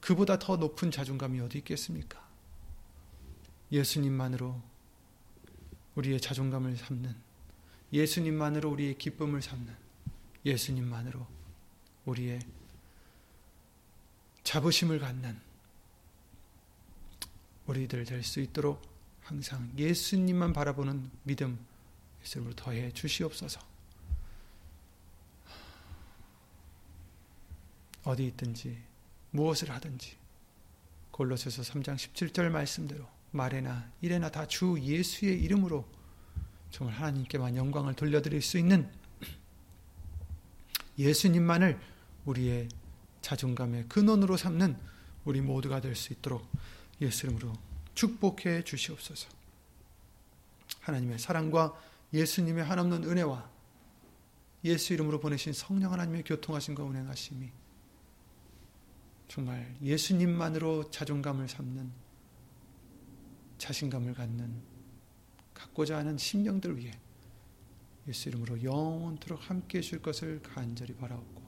그보다 0.00 0.38
더 0.38 0.56
높은 0.56 0.90
자존감이 0.90 1.40
어디 1.40 1.58
있겠습니까? 1.58 2.26
예수님만으로 3.72 4.60
우리의 5.96 6.20
자존감을 6.20 6.76
삼는 6.76 7.14
예수님만으로 7.92 8.70
우리의 8.70 8.96
기쁨을 8.96 9.42
삼는 9.42 9.74
예수님만으로 10.46 11.26
우리의 12.06 12.40
자부심을 14.44 15.00
갖는 15.00 15.38
우리들 17.66 18.04
될 18.04 18.22
수 18.22 18.40
있도록 18.40 18.80
항상 19.22 19.70
예수님만 19.76 20.54
바라보는 20.54 21.10
믿음 21.24 21.58
예수님을 22.22 22.56
더해 22.56 22.92
주시옵소서. 22.92 23.60
어디 28.04 28.26
있든지 28.26 28.76
무엇을 29.30 29.70
하든지 29.70 30.16
골로새서 31.10 31.62
3장 31.62 31.96
17절 32.32 32.48
말씀대로 32.50 33.04
말에나 33.32 33.90
일에나 34.00 34.30
다 34.30 34.46
주 34.46 34.76
예수의 34.80 35.40
이름으로 35.42 35.84
정말 36.70 36.96
하나님께만 36.96 37.56
영광을 37.56 37.94
돌려드릴 37.94 38.40
수 38.42 38.56
있는 38.58 38.90
예수님만을 40.98 41.78
우리의 42.24 42.68
자존감의 43.20 43.88
근원으로 43.88 44.36
삼는 44.36 44.78
우리 45.24 45.40
모두가 45.40 45.80
될 45.80 45.94
수 45.96 46.12
있도록 46.12 46.48
예수 47.00 47.26
이름으로 47.26 47.52
축복해 47.94 48.62
주시옵소서. 48.64 49.28
하나님의 50.80 51.18
사랑과 51.18 51.74
예수님의 52.14 52.64
한없는 52.64 53.04
은혜와 53.04 53.48
예수 54.64 54.94
이름으로 54.94 55.20
보내신 55.20 55.52
성령 55.52 55.92
하나님의 55.92 56.22
교통하신과 56.24 56.82
운행하심이 56.84 57.50
정말 59.28 59.76
예수님만으로 59.82 60.90
자존감을 60.90 61.48
삼는 61.48 61.92
자신감을 63.58 64.14
갖는 64.14 64.62
갖고자 65.52 65.98
하는 65.98 66.16
심령들 66.16 66.78
위해 66.78 66.92
예수 68.08 68.30
이름으로 68.30 68.62
영원토록 68.62 69.50
함께 69.50 69.78
해 69.78 69.82
주실 69.82 70.00
것을 70.00 70.40
간절히 70.40 70.94
바라옵고 70.94 71.42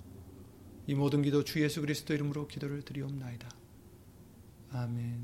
이 0.89 0.95
모든 0.95 1.23
기도 1.23 1.43
주 1.43 1.63
예수 1.63 1.81
그리스도 1.81 2.13
이름으로 2.13 2.47
기도를 2.49 2.83
드리옵나이다. 2.83 3.49
아멘 4.73 5.21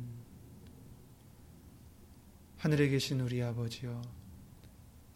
하늘에 2.56 2.88
계신 2.88 3.20
우리 3.20 3.42
아버지여 3.42 4.00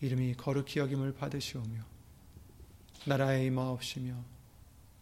이름이 0.03 0.35
거룩히 0.35 0.81
여김을 0.81 1.15
받으시오며 1.15 1.81
나라의 3.07 3.47
임하옵시며 3.47 4.23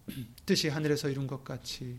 뜻이 0.46 0.68
하늘에서 0.68 1.08
이룬 1.08 1.26
것 1.26 1.42
같이 1.42 1.98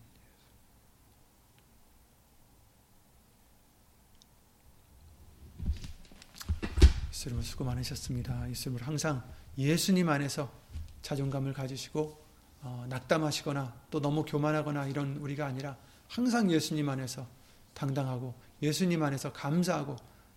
예수님 7.21 7.41
수고 7.43 7.63
많으셨습니다. 7.65 8.49
예수님을 8.49 8.83
항상 8.87 9.21
예수님 9.57 10.09
안에서 10.09 10.51
자존감을 11.03 11.53
가지시고 11.53 12.19
어, 12.63 12.85
낙담하시거나 12.89 13.73
또 13.91 13.99
너무 14.01 14.23
교만하거나 14.25 14.87
이런 14.87 15.17
우리가 15.17 15.45
아니라 15.45 15.77
항상 16.07 16.49
예수님 16.51 16.89
안에서 16.89 17.27
당당하고 17.73 18.33
예수님 18.61 19.01
안에서 19.03 19.31
감사하고 19.33 19.95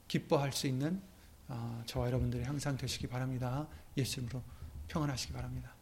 기뻐할 0.09 0.53
수 0.53 0.67
있는 0.67 1.01
어, 1.49 1.83
저와 1.87 2.07
여러분들이 2.07 2.45
항상 2.45 2.77
되시기 2.77 3.07
바랍니다. 3.07 3.67
예수님으로 3.97 4.43
평안하시기 4.89 5.33
바랍니다. 5.33 5.74